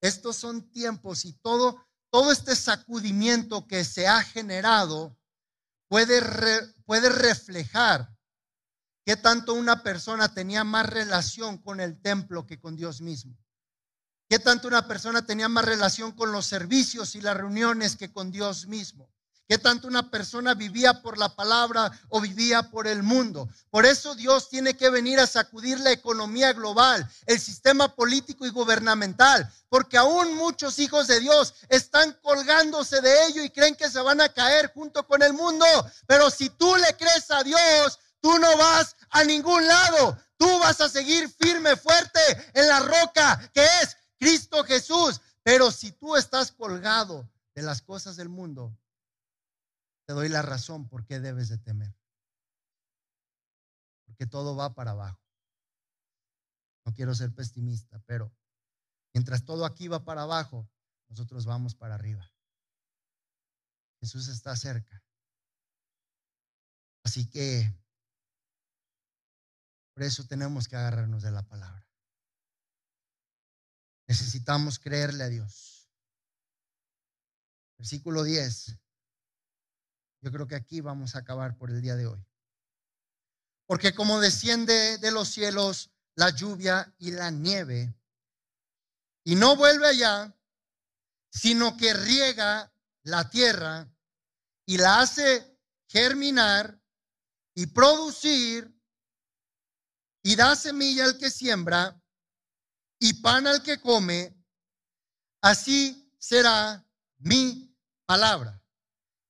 estos 0.00 0.34
son 0.34 0.72
tiempos 0.72 1.24
y 1.24 1.34
todo, 1.34 1.86
todo 2.10 2.32
este 2.32 2.56
sacudimiento 2.56 3.68
que 3.68 3.84
se 3.84 4.08
ha 4.08 4.24
generado 4.24 5.16
puede, 5.86 6.20
puede 6.86 7.08
reflejar 7.08 8.17
qué 9.08 9.16
tanto 9.16 9.54
una 9.54 9.82
persona 9.82 10.34
tenía 10.34 10.64
más 10.64 10.84
relación 10.84 11.56
con 11.56 11.80
el 11.80 11.98
templo 11.98 12.46
que 12.46 12.60
con 12.60 12.76
Dios 12.76 13.00
mismo. 13.00 13.38
Qué 14.28 14.38
tanto 14.38 14.68
una 14.68 14.86
persona 14.86 15.24
tenía 15.24 15.48
más 15.48 15.64
relación 15.64 16.12
con 16.12 16.30
los 16.30 16.44
servicios 16.44 17.14
y 17.14 17.22
las 17.22 17.34
reuniones 17.34 17.96
que 17.96 18.12
con 18.12 18.30
Dios 18.30 18.66
mismo. 18.66 19.08
¿Qué 19.48 19.56
tanto 19.56 19.88
una 19.88 20.10
persona 20.10 20.52
vivía 20.52 21.00
por 21.00 21.16
la 21.16 21.34
palabra 21.34 21.90
o 22.10 22.20
vivía 22.20 22.70
por 22.70 22.86
el 22.86 23.02
mundo? 23.02 23.48
Por 23.70 23.86
eso 23.86 24.14
Dios 24.14 24.50
tiene 24.50 24.76
que 24.76 24.90
venir 24.90 25.18
a 25.20 25.26
sacudir 25.26 25.80
la 25.80 25.90
economía 25.90 26.52
global, 26.52 27.10
el 27.24 27.40
sistema 27.40 27.94
político 27.94 28.44
y 28.44 28.50
gubernamental, 28.50 29.50
porque 29.70 29.96
aún 29.96 30.36
muchos 30.36 30.78
hijos 30.78 31.06
de 31.06 31.20
Dios 31.20 31.54
están 31.70 32.12
colgándose 32.20 33.00
de 33.00 33.26
ello 33.28 33.42
y 33.42 33.48
creen 33.48 33.74
que 33.74 33.88
se 33.88 34.02
van 34.02 34.20
a 34.20 34.28
caer 34.28 34.70
junto 34.74 35.06
con 35.06 35.22
el 35.22 35.32
mundo. 35.32 35.64
Pero 36.06 36.28
si 36.28 36.50
tú 36.50 36.76
le 36.76 36.94
crees 36.98 37.30
a 37.30 37.42
Dios, 37.42 37.98
tú 38.20 38.38
no 38.38 38.56
vas 38.56 38.96
a 39.10 39.24
ningún 39.24 39.66
lado. 39.66 40.18
Tú 40.36 40.46
vas 40.60 40.80
a 40.80 40.88
seguir 40.88 41.28
firme, 41.28 41.76
fuerte 41.76 42.20
en 42.54 42.68
la 42.68 42.80
roca 42.80 43.50
que 43.52 43.64
es 43.82 43.96
Cristo 44.18 44.62
Jesús. 44.64 45.20
Pero 45.42 45.70
si 45.70 45.92
tú 45.92 46.16
estás 46.16 46.52
colgado 46.52 47.28
de 47.54 47.62
las 47.62 47.82
cosas 47.82 48.16
del 48.16 48.28
mundo, 48.28 48.76
te 50.06 50.12
doy 50.12 50.28
la 50.28 50.42
razón 50.42 50.88
por 50.88 51.04
qué 51.04 51.20
debes 51.20 51.48
de 51.48 51.58
temer. 51.58 51.94
Porque 54.06 54.26
todo 54.26 54.56
va 54.56 54.74
para 54.74 54.92
abajo. 54.92 55.20
No 56.84 56.94
quiero 56.94 57.14
ser 57.14 57.34
pesimista, 57.34 58.00
pero 58.06 58.32
mientras 59.12 59.44
todo 59.44 59.66
aquí 59.66 59.88
va 59.88 60.04
para 60.04 60.22
abajo, 60.22 60.68
nosotros 61.08 61.44
vamos 61.44 61.74
para 61.74 61.94
arriba. 61.94 62.30
Jesús 64.00 64.28
está 64.28 64.54
cerca. 64.56 65.02
Así 67.02 67.28
que 67.28 67.74
por 69.98 70.06
eso 70.06 70.24
tenemos 70.28 70.68
que 70.68 70.76
agarrarnos 70.76 71.24
de 71.24 71.32
la 71.32 71.42
palabra. 71.42 71.84
Necesitamos 74.06 74.78
creerle 74.78 75.24
a 75.24 75.28
Dios. 75.28 75.90
Versículo 77.76 78.22
10. 78.22 78.76
Yo 80.20 80.30
creo 80.30 80.46
que 80.46 80.54
aquí 80.54 80.80
vamos 80.80 81.16
a 81.16 81.18
acabar 81.18 81.56
por 81.56 81.72
el 81.72 81.82
día 81.82 81.96
de 81.96 82.06
hoy. 82.06 82.24
Porque 83.66 83.92
como 83.92 84.20
desciende 84.20 84.98
de 84.98 85.10
los 85.10 85.30
cielos 85.30 85.90
la 86.14 86.30
lluvia 86.30 86.94
y 86.98 87.10
la 87.10 87.32
nieve, 87.32 87.92
y 89.24 89.34
no 89.34 89.56
vuelve 89.56 89.88
allá, 89.88 90.32
sino 91.28 91.76
que 91.76 91.92
riega 91.92 92.72
la 93.02 93.28
tierra 93.30 93.92
y 94.64 94.78
la 94.78 95.00
hace 95.00 95.58
germinar 95.88 96.80
y 97.52 97.66
producir, 97.66 98.77
y 100.28 100.36
da 100.36 100.54
semilla 100.54 101.06
al 101.06 101.16
que 101.16 101.30
siembra 101.30 101.98
y 103.00 103.14
pan 103.22 103.46
al 103.46 103.62
que 103.62 103.80
come, 103.80 104.36
así 105.40 106.12
será 106.18 106.86
mi 107.16 107.74
palabra 108.04 108.62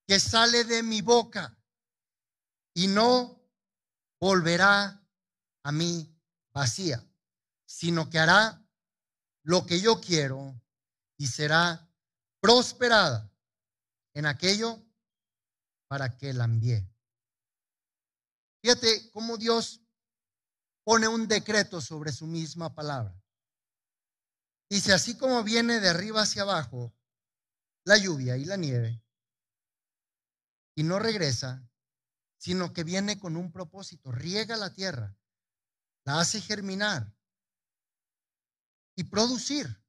que 0.09 0.19
sale 0.19 0.65
de 0.65 0.83
mi 0.83 1.01
boca 1.01 1.57
y 2.75 2.89
no 2.89 3.41
volverá 4.19 5.01
a 5.63 5.71
mí 5.71 6.21
vacía, 6.53 7.09
sino 7.65 8.11
que 8.11 8.19
hará 8.19 8.61
lo 9.45 9.67
que 9.67 9.81
yo 9.81 10.01
quiero 10.01 10.61
y 11.17 11.29
será 11.29 11.89
prosperada 12.41 13.33
en 14.15 14.27
aquello 14.27 14.85
para 15.87 16.17
que 16.17 16.33
la 16.33 16.47
envíe. 16.47 16.85
Fíjate 18.61 19.13
cómo 19.13 19.37
Dios 19.37 19.81
pone 20.89 21.07
un 21.07 21.29
decreto 21.29 21.83
sobre 21.83 22.13
su 22.13 22.27
misma 22.27 22.75
palabra. 22.75 23.15
Dice, 24.71 24.95
así 24.95 25.19
como 25.19 25.45
viene 25.45 25.81
de 25.81 25.91
arriba 25.91 26.23
hacia 26.23 26.41
abajo 26.41 26.97
la 27.85 27.99
lluvia 27.99 28.39
y 28.39 28.47
la 28.47 28.57
nieve, 28.57 29.05
y 30.75 30.85
no 30.85 30.99
regresa, 30.99 31.63
sino 32.39 32.73
que 32.73 32.85
viene 32.85 33.19
con 33.19 33.37
un 33.37 33.53
propósito, 33.53 34.13
riega 34.13 34.57
la 34.57 34.73
tierra, 34.73 35.15
la 36.05 36.21
hace 36.21 36.41
germinar 36.41 37.15
y 38.97 39.05
producir 39.05 39.85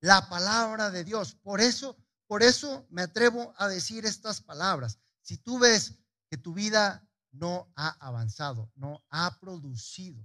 la 0.00 0.30
palabra 0.30 0.90
de 0.90 1.04
Dios. 1.04 1.34
Por 1.34 1.60
eso, 1.60 1.94
por 2.26 2.42
eso 2.42 2.86
me 2.88 3.02
atrevo 3.02 3.52
a 3.58 3.68
decir 3.68 4.06
estas 4.06 4.40
palabras. 4.40 4.98
Si 5.20 5.36
tú 5.36 5.58
ves 5.58 5.92
que 6.30 6.38
tu 6.38 6.54
vida 6.54 7.06
no 7.38 7.72
ha 7.76 7.96
avanzado, 8.00 8.70
no 8.74 9.04
ha 9.10 9.38
producido, 9.38 10.24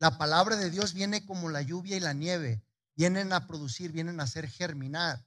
la 0.00 0.16
palabra 0.16 0.56
de 0.56 0.70
Dios 0.70 0.94
viene 0.94 1.26
como 1.26 1.50
la 1.50 1.60
lluvia 1.60 1.94
y 1.94 2.00
la 2.00 2.14
nieve, 2.14 2.64
vienen 2.96 3.34
a 3.34 3.46
producir, 3.46 3.92
vienen 3.92 4.18
a 4.18 4.22
hacer 4.22 4.48
germinar. 4.48 5.22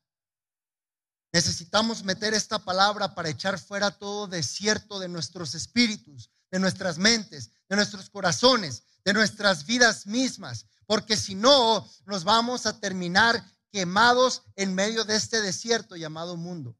Necesitamos 1.31 2.03
meter 2.03 2.33
esta 2.33 2.57
palabra 2.57 3.13
para 3.13 3.29
echar 3.29 3.59
fuera 3.59 3.91
todo 3.91 4.25
desierto 4.25 4.97
de 4.99 5.09
nuestros 5.09 5.53
espíritus, 5.53 6.31
de 6.49 6.59
nuestras 6.59 6.97
mentes, 6.97 7.51
de 7.69 7.75
nuestros 7.75 8.09
corazones, 8.09 8.83
de 9.05 9.13
nuestras 9.13 9.67
vidas 9.67 10.07
mismas, 10.07 10.65
porque 10.87 11.17
si 11.17 11.35
no, 11.35 11.87
nos 12.05 12.23
vamos 12.23 12.65
a 12.65 12.79
terminar 12.79 13.45
quemados 13.71 14.41
en 14.55 14.73
medio 14.73 15.03
de 15.03 15.15
este 15.15 15.39
desierto 15.41 15.95
llamado 15.95 16.35
mundo. 16.35 16.75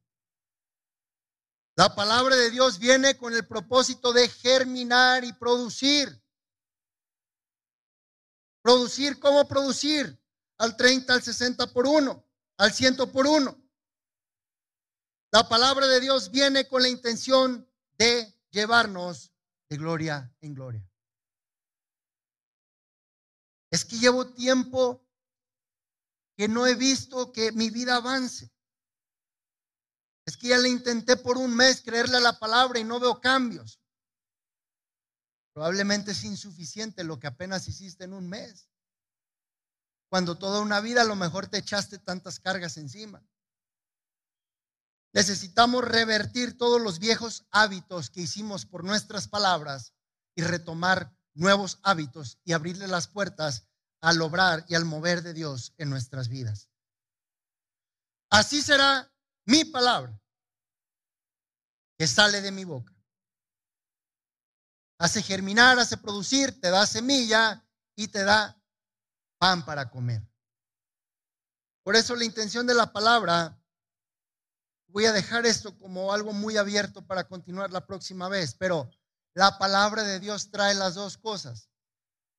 La 1.76 1.94
palabra 1.94 2.36
de 2.36 2.50
Dios 2.50 2.78
viene 2.78 3.16
con 3.16 3.34
el 3.34 3.46
propósito 3.46 4.12
de 4.12 4.28
germinar 4.28 5.24
y 5.24 5.32
producir. 5.32 6.22
Producir, 8.62 9.18
¿cómo 9.18 9.46
producir? 9.48 10.18
Al 10.58 10.76
30, 10.76 11.12
al 11.12 11.22
60 11.22 11.72
por 11.72 11.86
uno, 11.86 12.24
al 12.58 12.72
100 12.72 12.96
por 13.10 13.26
uno. 13.26 13.60
La 15.32 15.48
palabra 15.48 15.88
de 15.88 16.00
Dios 16.00 16.30
viene 16.30 16.68
con 16.68 16.80
la 16.80 16.88
intención 16.88 17.68
de 17.98 18.32
llevarnos 18.50 19.32
de 19.68 19.76
gloria 19.76 20.32
en 20.40 20.54
gloria. 20.54 20.88
Es 23.72 23.84
que 23.84 23.98
llevo 23.98 24.32
tiempo 24.32 25.04
que 26.36 26.46
no 26.46 26.68
he 26.68 26.76
visto 26.76 27.32
que 27.32 27.50
mi 27.50 27.70
vida 27.70 27.96
avance. 27.96 28.53
Es 30.26 30.36
que 30.36 30.48
ya 30.48 30.58
le 30.58 30.68
intenté 30.68 31.16
por 31.16 31.36
un 31.36 31.54
mes 31.54 31.82
creerle 31.82 32.16
a 32.16 32.20
la 32.20 32.38
palabra 32.38 32.78
y 32.78 32.84
no 32.84 32.98
veo 32.98 33.20
cambios. 33.20 33.80
Probablemente 35.52 36.12
es 36.12 36.24
insuficiente 36.24 37.04
lo 37.04 37.20
que 37.20 37.26
apenas 37.26 37.68
hiciste 37.68 38.04
en 38.04 38.12
un 38.12 38.28
mes. 38.28 38.68
Cuando 40.08 40.38
toda 40.38 40.60
una 40.60 40.80
vida 40.80 41.02
a 41.02 41.06
lo 41.06 41.16
mejor 41.16 41.46
te 41.48 41.58
echaste 41.58 41.98
tantas 41.98 42.40
cargas 42.40 42.76
encima. 42.76 43.24
Necesitamos 45.12 45.84
revertir 45.84 46.58
todos 46.58 46.80
los 46.80 46.98
viejos 46.98 47.46
hábitos 47.52 48.10
que 48.10 48.22
hicimos 48.22 48.66
por 48.66 48.82
nuestras 48.82 49.28
palabras 49.28 49.94
y 50.34 50.42
retomar 50.42 51.16
nuevos 51.34 51.78
hábitos 51.84 52.40
y 52.44 52.52
abrirle 52.52 52.88
las 52.88 53.06
puertas 53.06 53.68
al 54.00 54.20
obrar 54.22 54.64
y 54.68 54.74
al 54.74 54.84
mover 54.84 55.22
de 55.22 55.32
Dios 55.32 55.72
en 55.78 55.88
nuestras 55.88 56.28
vidas. 56.28 56.68
Así 58.28 58.60
será 58.60 59.13
mi 59.46 59.64
palabra 59.64 60.18
que 61.98 62.06
sale 62.06 62.40
de 62.40 62.50
mi 62.50 62.64
boca. 62.64 62.92
Hace 64.98 65.22
germinar, 65.22 65.78
hace 65.78 65.96
producir, 65.96 66.60
te 66.60 66.70
da 66.70 66.86
semilla 66.86 67.64
y 67.94 68.08
te 68.08 68.24
da 68.24 68.60
pan 69.38 69.64
para 69.64 69.90
comer. 69.90 70.22
Por 71.82 71.96
eso 71.96 72.16
la 72.16 72.24
intención 72.24 72.66
de 72.66 72.74
la 72.74 72.92
palabra, 72.92 73.60
voy 74.88 75.04
a 75.04 75.12
dejar 75.12 75.44
esto 75.44 75.76
como 75.78 76.12
algo 76.12 76.32
muy 76.32 76.56
abierto 76.56 77.06
para 77.06 77.28
continuar 77.28 77.70
la 77.70 77.86
próxima 77.86 78.28
vez, 78.28 78.54
pero 78.54 78.90
la 79.34 79.58
palabra 79.58 80.02
de 80.02 80.20
Dios 80.20 80.50
trae 80.50 80.74
las 80.74 80.94
dos 80.94 81.18
cosas. 81.18 81.68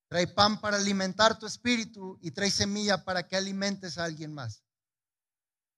Trae 0.07 0.27
pan 0.27 0.59
para 0.59 0.77
alimentar 0.77 1.37
tu 1.37 1.45
espíritu 1.45 2.17
y 2.21 2.31
trae 2.31 2.49
semilla 2.49 3.03
para 3.03 3.27
que 3.27 3.35
alimentes 3.35 3.97
a 3.97 4.05
alguien 4.05 4.33
más. 4.33 4.64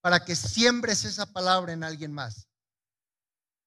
Para 0.02 0.24
que 0.24 0.36
siembres 0.36 1.06
esa 1.06 1.26
palabra 1.26 1.74
en 1.74 1.84
alguien 1.84 2.14
más. 2.14 2.48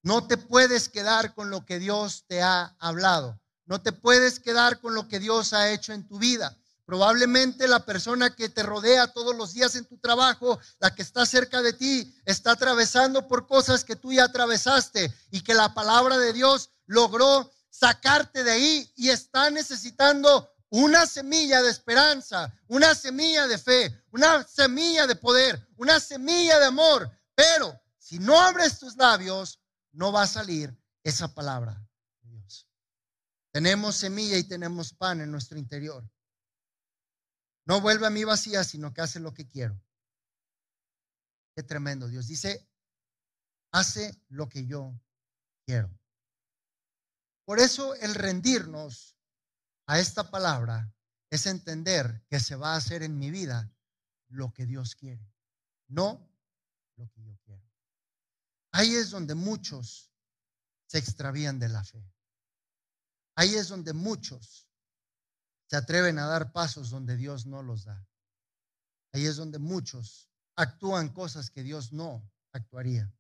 No 0.03 0.27
te 0.27 0.37
puedes 0.37 0.89
quedar 0.89 1.35
con 1.35 1.51
lo 1.51 1.67
que 1.67 1.79
Dios 1.79 2.25
te 2.27 2.43
ha 2.43 2.77
hablado. 2.79 3.39
No 3.67 3.83
te 3.83 3.93
puedes 3.93 4.41
quedar 4.41 4.81
con 4.81 4.95
lo 4.95 5.09
que 5.09 5.21
Dios 5.21 5.53
ha 5.53 5.71
hecho 5.71 5.93
en 5.93 6.07
tu 6.07 6.19
vida. 6.19 6.57
Probablemente 6.91 7.69
la 7.69 7.85
persona 7.85 8.35
que 8.35 8.49
te 8.49 8.65
rodea 8.65 9.13
todos 9.13 9.37
los 9.37 9.53
días 9.53 9.77
en 9.77 9.85
tu 9.85 9.99
trabajo, 9.99 10.59
la 10.81 10.93
que 10.93 11.03
está 11.03 11.25
cerca 11.25 11.63
de 11.63 11.73
ti, 11.73 12.13
está 12.25 12.51
atravesando 12.53 13.29
por 13.29 13.47
cosas 13.47 13.85
que 13.85 13.95
tú 13.95 14.13
ya 14.13 14.25
atravesaste 14.25 15.15
y 15.31 15.43
que 15.43 15.55
la 15.55 15.73
palabra 15.73 16.19
de 16.19 16.33
Dios 16.33 16.71
logró 16.87 17.53
sacarte 17.69 18.43
de 18.43 18.51
ahí 18.51 18.93
y 18.97 19.11
está 19.11 19.51
necesitando 19.51 20.51
una 20.71 21.07
semilla 21.07 21.63
de 21.63 21.71
esperanza, 21.71 22.53
una 22.69 22.95
semilla 22.95 23.47
de 23.47 23.59
fe, 23.59 24.05
una 24.13 24.45
semilla 24.45 25.07
de 25.07 25.17
poder, 25.17 25.69
una 25.77 25.99
semilla 25.99 26.59
de 26.59 26.67
amor. 26.67 27.11
Pero 27.35 27.81
si 27.99 28.19
no 28.19 28.41
abres 28.41 28.79
tus 28.79 28.97
labios, 28.97 29.61
no 29.93 30.13
va 30.13 30.23
a 30.23 30.29
salir 30.29 30.77
esa 31.03 31.35
palabra 31.35 31.75
de 32.23 32.31
Dios. 32.31 32.69
Tenemos 33.53 33.97
semilla 33.97 34.37
y 34.39 34.45
tenemos 34.45 34.93
pan 34.93 35.21
en 35.21 35.31
nuestro 35.31 35.59
interior. 35.59 36.09
No 37.65 37.81
vuelve 37.81 38.07
a 38.07 38.11
mí 38.11 38.25
vacía, 38.25 38.65
sino 38.65 38.93
que 38.93 39.01
hace 39.01 39.21
lo 39.21 39.35
que 39.35 39.47
quiero. 39.47 39.81
Qué 41.57 41.63
tremendo. 41.65 42.07
Dios 42.07 42.29
dice, 42.29 42.69
hace 43.73 44.17
lo 44.29 44.49
que 44.49 44.67
yo 44.67 44.95
quiero. 45.67 45.91
Por 47.45 47.59
eso 47.59 47.95
el 47.97 48.15
rendirnos 48.15 49.17
a 49.91 49.99
esta 49.99 50.31
palabra 50.31 50.95
es 51.31 51.47
entender 51.47 52.25
que 52.29 52.39
se 52.39 52.55
va 52.55 52.75
a 52.75 52.77
hacer 52.77 53.03
en 53.03 53.19
mi 53.19 53.33
vida 53.33 53.75
lo 54.29 54.53
que 54.53 54.65
Dios 54.65 54.95
quiere, 54.95 55.35
no 55.89 56.33
lo 56.95 57.11
que 57.11 57.25
yo 57.25 57.37
quiero. 57.45 57.69
Ahí 58.71 58.95
es 58.95 59.11
donde 59.11 59.35
muchos 59.35 60.13
se 60.87 60.99
extravían 60.99 61.59
de 61.59 61.71
la 61.71 61.83
fe. 61.83 62.09
Ahí 63.35 63.57
es 63.57 63.67
donde 63.67 63.93
muchos 63.93 64.71
se 65.67 65.75
atreven 65.75 66.21
a 66.21 66.27
dar 66.27 66.53
pasos 66.53 66.91
donde 66.91 67.17
Dios 67.17 67.47
no 67.47 67.61
los 67.65 67.87
da. 67.87 68.07
Ahí 69.13 69.27
es 69.27 69.35
donde 69.35 69.59
muchos 69.59 70.31
actúan 70.55 71.09
cosas 71.09 71.51
que 71.51 71.65
Dios 71.65 71.93
no 71.93 72.31
actuaría. 72.53 73.13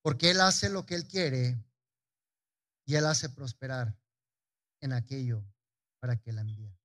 Porque 0.00 0.30
Él 0.30 0.40
hace 0.40 0.70
lo 0.70 0.86
que 0.86 0.94
Él 0.94 1.06
quiere 1.06 1.62
y 2.86 2.94
Él 2.94 3.04
hace 3.04 3.28
prosperar 3.28 3.99
en 4.80 4.92
aquello 4.92 5.44
para 5.98 6.16
que 6.16 6.32
la 6.32 6.42
envíe. 6.42 6.76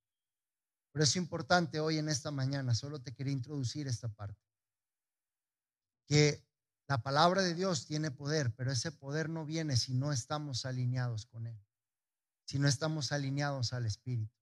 Pero 0.92 1.04
es 1.04 1.16
importante 1.16 1.80
hoy 1.80 1.98
en 1.98 2.10
esta 2.10 2.32
mañana, 2.32 2.74
solo 2.74 3.02
te 3.02 3.14
quería 3.14 3.34
introducir 3.34 3.88
esta 3.88 4.10
parte, 4.10 4.42
que 6.06 6.46
la 6.88 7.02
palabra 7.02 7.42
de 7.42 7.54
Dios 7.54 7.86
tiene 7.86 8.12
poder, 8.12 8.54
pero 8.56 8.72
ese 8.72 8.92
poder 8.92 9.30
no 9.30 9.46
viene 9.46 9.76
si 9.76 9.94
no 9.94 10.12
estamos 10.12 10.66
alineados 10.66 11.26
con 11.26 11.48
Él, 11.48 11.60
si 12.46 12.60
no 12.60 12.68
estamos 12.68 13.12
alineados 13.12 13.74
al 13.74 13.86
Espíritu 13.86 14.36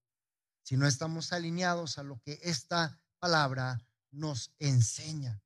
si 0.64 0.78
no 0.78 0.88
estamos 0.88 1.34
alineados 1.34 1.98
a 1.98 2.04
lo 2.04 2.20
que 2.22 2.40
esta 2.42 3.00
palabra 3.20 3.86
nos 4.12 4.54
enseña. 4.60 5.42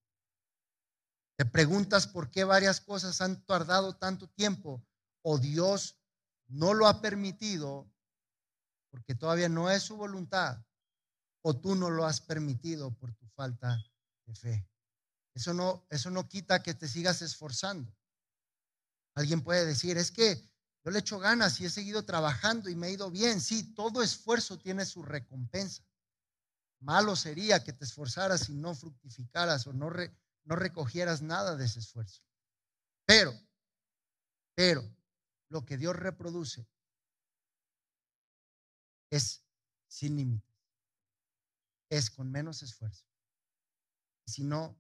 Te 1.36 1.46
preguntas 1.46 2.08
por 2.08 2.32
qué 2.32 2.44
varias 2.44 2.82
cosas 2.82 3.22
han 3.22 3.44
tardado 3.46 3.96
tanto 3.96 4.28
tiempo 4.30 4.86
o 5.24 5.38
Dios 5.38 6.00
no 6.48 6.74
lo 6.74 6.88
ha 6.88 7.02
permitido 7.02 7.92
porque 8.90 9.16
todavía 9.16 9.50
no 9.50 9.70
es 9.70 9.84
su 9.84 9.98
voluntad 9.98 10.64
o 11.42 11.56
tú 11.56 11.76
no 11.76 11.90
lo 11.90 12.06
has 12.06 12.22
permitido 12.22 12.92
por 12.96 13.14
tu 13.14 13.28
falta 13.30 13.84
de 14.26 14.36
fe. 14.36 14.70
Eso 15.34 15.54
no, 15.54 15.86
eso 15.90 16.10
no 16.10 16.28
quita 16.28 16.64
que 16.64 16.74
te 16.74 16.88
sigas 16.88 17.22
esforzando. 17.22 17.96
Alguien 19.16 19.42
puede 19.42 19.66
decir, 19.66 19.98
es 19.98 20.12
que 20.12 20.44
yo 20.84 20.92
le 20.92 21.00
echo 21.00 21.20
ganas 21.20 21.60
y 21.60 21.66
he 21.66 21.70
seguido 21.70 22.04
trabajando 22.04 22.70
y 22.70 22.76
me 22.76 22.88
he 22.88 22.92
ido 22.92 23.12
bien. 23.12 23.42
Sí, 23.42 23.74
todo 23.74 24.02
esfuerzo 24.02 24.58
tiene 24.58 24.86
su 24.86 25.04
recompensa. 25.04 25.84
Malo 26.80 27.16
sería 27.16 27.64
que 27.64 27.74
te 27.74 27.86
esforzaras 27.86 28.50
y 28.50 28.54
no 28.54 28.76
fructificaras 28.76 29.68
o 29.68 29.74
no, 29.74 29.90
no 30.44 30.56
recogieras 30.56 31.22
nada 31.22 31.56
de 31.56 31.66
ese 31.66 31.80
esfuerzo. 31.80 32.22
Pero, 33.06 33.34
pero, 34.56 34.84
lo 35.50 35.66
que 35.66 35.78
Dios 35.78 35.96
reproduce 35.96 36.68
es 39.10 39.44
sin 39.88 40.16
límites, 40.16 40.56
es 41.90 42.10
con 42.10 42.32
menos 42.32 42.64
esfuerzo. 42.64 43.06
Si 44.26 44.44
no, 44.44 44.80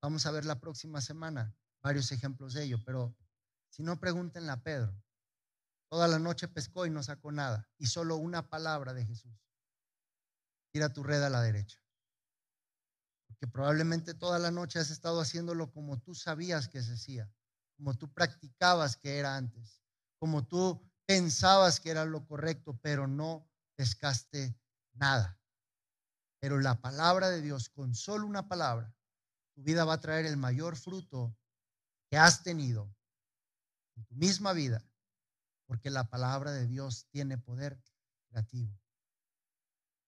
vamos 0.00 0.26
a 0.26 0.30
ver 0.30 0.44
la 0.44 0.60
próxima 0.60 1.00
semana 1.00 1.54
varios 1.82 2.10
ejemplos 2.12 2.54
de 2.54 2.64
ello, 2.64 2.78
pero 2.84 3.14
si 3.70 3.82
no, 3.82 4.00
pregúntenle 4.00 4.50
a 4.50 4.62
Pedro. 4.62 4.94
Toda 5.90 6.08
la 6.08 6.18
noche 6.18 6.48
pescó 6.48 6.86
y 6.86 6.90
no 6.90 7.02
sacó 7.02 7.32
nada. 7.32 7.68
Y 7.78 7.86
solo 7.86 8.16
una 8.16 8.48
palabra 8.48 8.92
de 8.92 9.06
Jesús. 9.06 9.32
Tira 10.72 10.92
tu 10.92 11.02
red 11.02 11.22
a 11.22 11.30
la 11.30 11.42
derecha. 11.42 11.78
Porque 13.26 13.46
probablemente 13.46 14.14
toda 14.14 14.38
la 14.38 14.50
noche 14.50 14.78
has 14.78 14.90
estado 14.90 15.20
haciéndolo 15.20 15.70
como 15.70 16.00
tú 16.00 16.14
sabías 16.14 16.68
que 16.68 16.82
se 16.82 16.94
hacía, 16.94 17.30
como 17.76 17.94
tú 17.94 18.12
practicabas 18.12 18.96
que 18.96 19.18
era 19.18 19.36
antes, 19.36 19.82
como 20.18 20.46
tú 20.46 20.82
pensabas 21.06 21.80
que 21.80 21.90
era 21.90 22.04
lo 22.04 22.26
correcto, 22.26 22.78
pero 22.82 23.06
no 23.06 23.47
pescaste 23.78 24.58
nada. 24.94 25.40
Pero 26.40 26.58
la 26.58 26.80
palabra 26.80 27.30
de 27.30 27.40
Dios, 27.40 27.68
con 27.68 27.94
solo 27.94 28.26
una 28.26 28.48
palabra, 28.48 28.92
tu 29.54 29.62
vida 29.62 29.84
va 29.84 29.94
a 29.94 30.00
traer 30.00 30.26
el 30.26 30.36
mayor 30.36 30.76
fruto 30.76 31.36
que 32.10 32.16
has 32.16 32.42
tenido 32.42 32.92
en 33.94 34.04
tu 34.04 34.16
misma 34.16 34.52
vida 34.52 34.84
porque 35.66 35.90
la 35.90 36.08
palabra 36.10 36.50
de 36.50 36.66
Dios 36.66 37.06
tiene 37.10 37.38
poder 37.38 37.80
creativo. 38.30 38.76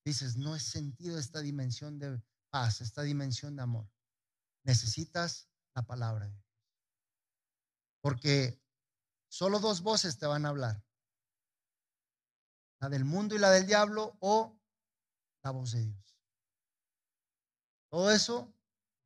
Dices, 0.05 0.37
no 0.37 0.57
es 0.57 0.65
sentido 0.65 1.19
esta 1.19 1.41
dimensión 1.41 1.99
de 1.99 2.21
paz, 2.49 2.81
esta 2.81 3.03
dimensión 3.03 3.55
de 3.55 3.63
amor. 3.63 3.89
Necesitas 4.65 5.49
la 5.75 5.83
palabra 5.83 6.25
de 6.27 6.33
Dios. 6.33 6.45
Porque 8.01 8.61
solo 9.29 9.61
dos 9.61 9.83
voces 9.83 10.19
te 10.19 10.27
van 10.27 10.47
a 10.47 10.49
hablar. 10.49 10.83
La 12.81 12.89
del 12.89 13.05
mundo 13.05 13.35
y 13.35 13.39
la 13.39 13.51
del 13.51 13.67
diablo 13.67 14.17
o 14.21 14.59
la 15.43 15.51
voz 15.51 15.73
de 15.73 15.85
Dios. 15.85 16.17
Todo 17.91 18.11
eso 18.11 18.53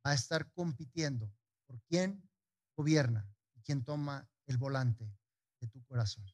va 0.05 0.11
a 0.11 0.13
estar 0.15 0.51
compitiendo 0.51 1.31
por 1.65 1.81
quién 1.83 2.29
gobierna 2.75 3.27
y 3.55 3.61
quién 3.61 3.83
toma 3.83 4.29
el 4.45 4.57
volante 4.57 5.11
de 5.59 5.67
tu 5.67 5.83
corazón 5.85 6.25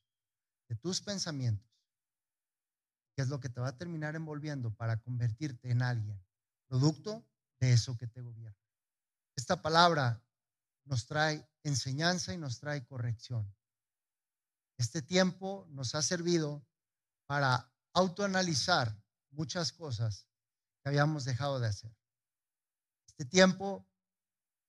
de 0.71 0.77
tus 0.77 1.01
pensamientos, 1.01 1.69
que 3.13 3.23
es 3.23 3.27
lo 3.27 3.41
que 3.41 3.49
te 3.49 3.59
va 3.59 3.67
a 3.67 3.77
terminar 3.77 4.15
envolviendo 4.15 4.73
para 4.73 5.01
convertirte 5.01 5.69
en 5.69 5.81
alguien, 5.81 6.17
producto 6.69 7.27
de 7.59 7.73
eso 7.73 7.97
que 7.97 8.07
te 8.07 8.21
gobierna. 8.21 8.57
Esta 9.35 9.61
palabra 9.61 10.23
nos 10.85 11.07
trae 11.07 11.45
enseñanza 11.63 12.33
y 12.33 12.37
nos 12.37 12.57
trae 12.61 12.85
corrección. 12.85 13.53
Este 14.77 15.01
tiempo 15.01 15.67
nos 15.71 15.93
ha 15.93 16.01
servido 16.01 16.65
para 17.31 17.73
autoanalizar 17.93 18.93
muchas 19.29 19.71
cosas 19.71 20.27
que 20.83 20.89
habíamos 20.89 21.23
dejado 21.23 21.61
de 21.61 21.67
hacer. 21.69 21.95
Este 23.07 23.23
tiempo 23.23 23.87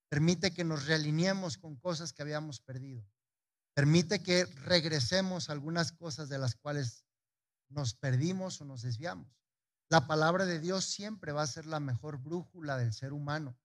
permite 0.08 0.54
que 0.54 0.62
nos 0.62 0.86
realineemos 0.86 1.58
con 1.58 1.74
cosas 1.74 2.12
que 2.12 2.22
habíamos 2.22 2.60
perdido. 2.60 3.04
Permite 3.74 4.22
que 4.22 4.44
regresemos 4.44 5.50
algunas 5.50 5.90
cosas 5.90 6.28
de 6.28 6.38
las 6.38 6.54
cuales 6.54 7.04
nos 7.68 7.94
perdimos 7.94 8.60
o 8.60 8.64
nos 8.64 8.82
desviamos. 8.82 9.26
La 9.88 10.06
palabra 10.06 10.46
de 10.46 10.60
Dios 10.60 10.84
siempre 10.84 11.32
va 11.32 11.42
a 11.42 11.48
ser 11.48 11.66
la 11.66 11.80
mejor 11.80 12.18
brújula 12.18 12.78
del 12.78 12.92
ser 12.92 13.12
humano. 13.12 13.58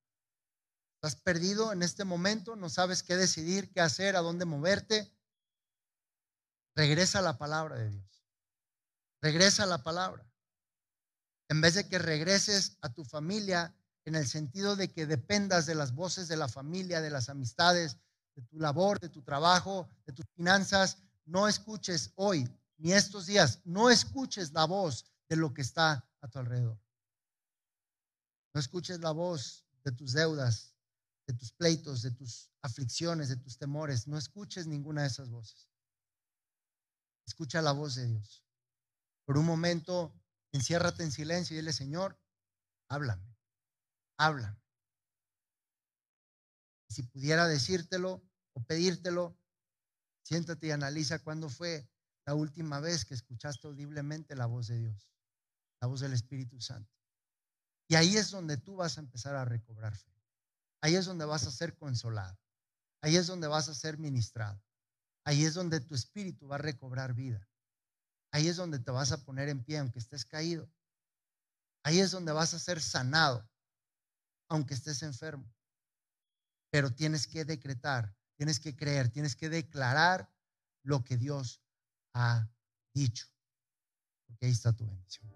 ¿Estás 0.96 1.16
perdido 1.18 1.72
en 1.72 1.84
este 1.84 2.04
momento? 2.04 2.56
¿No 2.56 2.68
sabes 2.68 3.04
qué 3.04 3.16
decidir, 3.16 3.72
qué 3.72 3.80
hacer, 3.80 4.16
a 4.16 4.22
dónde 4.22 4.46
moverte? 4.46 5.16
Regresa 6.76 7.20
a 7.20 7.22
la 7.22 7.38
palabra 7.38 7.76
de 7.76 7.92
Dios. 7.92 8.17
Regresa 9.22 9.64
a 9.64 9.68
la 9.68 9.84
palabra. 9.84 10.26
En 11.50 11.62
vez 11.62 11.76
de 11.76 11.88
que 11.88 11.98
regreses 11.98 12.78
a 12.82 12.94
tu 12.94 13.06
familia 13.06 13.74
en 14.06 14.16
el 14.16 14.28
sentido 14.28 14.76
de 14.76 14.92
que 14.92 15.06
dependas 15.06 15.66
de 15.66 15.76
las 15.76 15.94
voces 15.94 16.28
de 16.28 16.38
la 16.38 16.48
familia, 16.48 17.02
de 17.02 17.10
las 17.10 17.30
amistades, 17.30 17.98
de 18.36 18.42
tu 18.44 18.60
labor, 18.60 19.00
de 19.00 19.10
tu 19.10 19.22
trabajo, 19.22 19.90
de 20.06 20.14
tus 20.14 20.26
finanzas, 20.36 20.98
no 21.26 21.48
escuches 21.48 22.12
hoy 22.16 22.48
ni 22.78 22.94
estos 22.94 23.26
días, 23.26 23.60
no 23.66 23.90
escuches 23.90 24.54
la 24.54 24.66
voz 24.66 25.06
de 25.28 25.36
lo 25.36 25.54
que 25.54 25.62
está 25.62 26.08
a 26.22 26.28
tu 26.28 26.40
alrededor. 26.40 26.80
No 28.54 28.60
escuches 28.60 29.00
la 29.00 29.12
voz 29.12 29.66
de 29.84 29.92
tus 29.92 30.14
deudas, 30.14 30.74
de 31.28 31.34
tus 31.34 31.52
pleitos, 31.52 32.02
de 32.02 32.12
tus 32.12 32.50
aflicciones, 32.62 33.30
de 33.30 33.36
tus 33.36 33.58
temores. 33.58 34.08
No 34.08 34.18
escuches 34.18 34.68
ninguna 34.68 35.02
de 35.02 35.08
esas 35.08 35.30
voces. 35.30 35.68
Escucha 37.26 37.62
la 37.62 37.74
voz 37.74 37.96
de 37.96 38.08
Dios. 38.08 38.47
Por 39.28 39.38
un 39.38 39.46
momento, 39.46 40.16
enciérrate 40.54 41.04
en 41.04 41.12
silencio 41.12 41.54
y 41.54 41.60
dile, 41.60 41.74
Señor, 41.74 42.18
háblame, 42.88 43.36
háblame. 44.18 44.58
Si 46.88 47.04
pudiera 47.04 47.46
decírtelo 47.46 48.24
o 48.54 48.64
pedírtelo, 48.64 49.38
siéntate 50.24 50.68
y 50.68 50.72
analiza 50.72 51.20
cuándo 51.20 51.50
fue 51.50 51.90
la 52.26 52.36
última 52.36 52.80
vez 52.80 53.04
que 53.04 53.16
escuchaste 53.16 53.68
audiblemente 53.68 54.34
la 54.34 54.46
voz 54.46 54.68
de 54.68 54.80
Dios, 54.80 55.12
la 55.82 55.90
voz 55.90 56.00
del 56.00 56.14
Espíritu 56.14 56.62
Santo. 56.62 56.90
Y 57.90 57.96
ahí 57.96 58.16
es 58.16 58.32
donde 58.32 58.56
tú 58.56 58.78
vas 58.78 58.98
a 58.98 59.02
empezar 59.02 59.36
a 59.36 59.44
recobrar 59.44 59.94
fe. 59.94 60.16
Ahí 60.80 60.96
es 60.96 61.06
donde 61.06 61.26
vas 61.26 61.46
a 61.46 61.52
ser 61.52 61.76
consolado. 61.76 62.40
Ahí 63.02 63.18
es 63.18 63.28
donde 63.28 63.48
vas 63.48 63.68
a 63.68 63.76
ser 63.76 63.98
ministrado. 63.98 64.64
Ahí 65.26 65.44
es 65.44 65.54
donde 65.54 65.82
tu 65.82 65.96
espíritu 65.96 66.48
va 66.48 66.56
a 66.56 66.60
recobrar 66.60 67.14
vida. 67.14 67.46
Ahí 68.32 68.48
es 68.48 68.58
donde 68.58 68.80
te 68.80 68.92
vas 68.92 69.12
a 69.12 69.24
poner 69.24 69.50
en 69.50 69.64
pie 69.64 69.78
aunque 69.80 70.00
estés 70.00 70.26
caído. 70.26 70.70
Ahí 71.84 72.00
es 72.00 72.12
donde 72.12 72.32
vas 72.32 72.54
a 72.54 72.60
ser 72.60 72.82
sanado 72.82 73.50
aunque 74.50 74.74
estés 74.74 75.04
enfermo. 75.04 75.50
Pero 76.70 76.94
tienes 76.94 77.28
que 77.28 77.46
decretar, 77.46 78.16
tienes 78.36 78.60
que 78.60 78.76
creer, 78.76 79.10
tienes 79.10 79.36
que 79.36 79.50
declarar 79.50 80.30
lo 80.84 81.04
que 81.04 81.18
Dios 81.18 81.62
ha 82.14 82.50
dicho. 82.94 83.28
Porque 84.26 84.48
ahí 84.48 84.52
está 84.52 84.74
tu 84.74 84.86
bendición. 84.86 85.28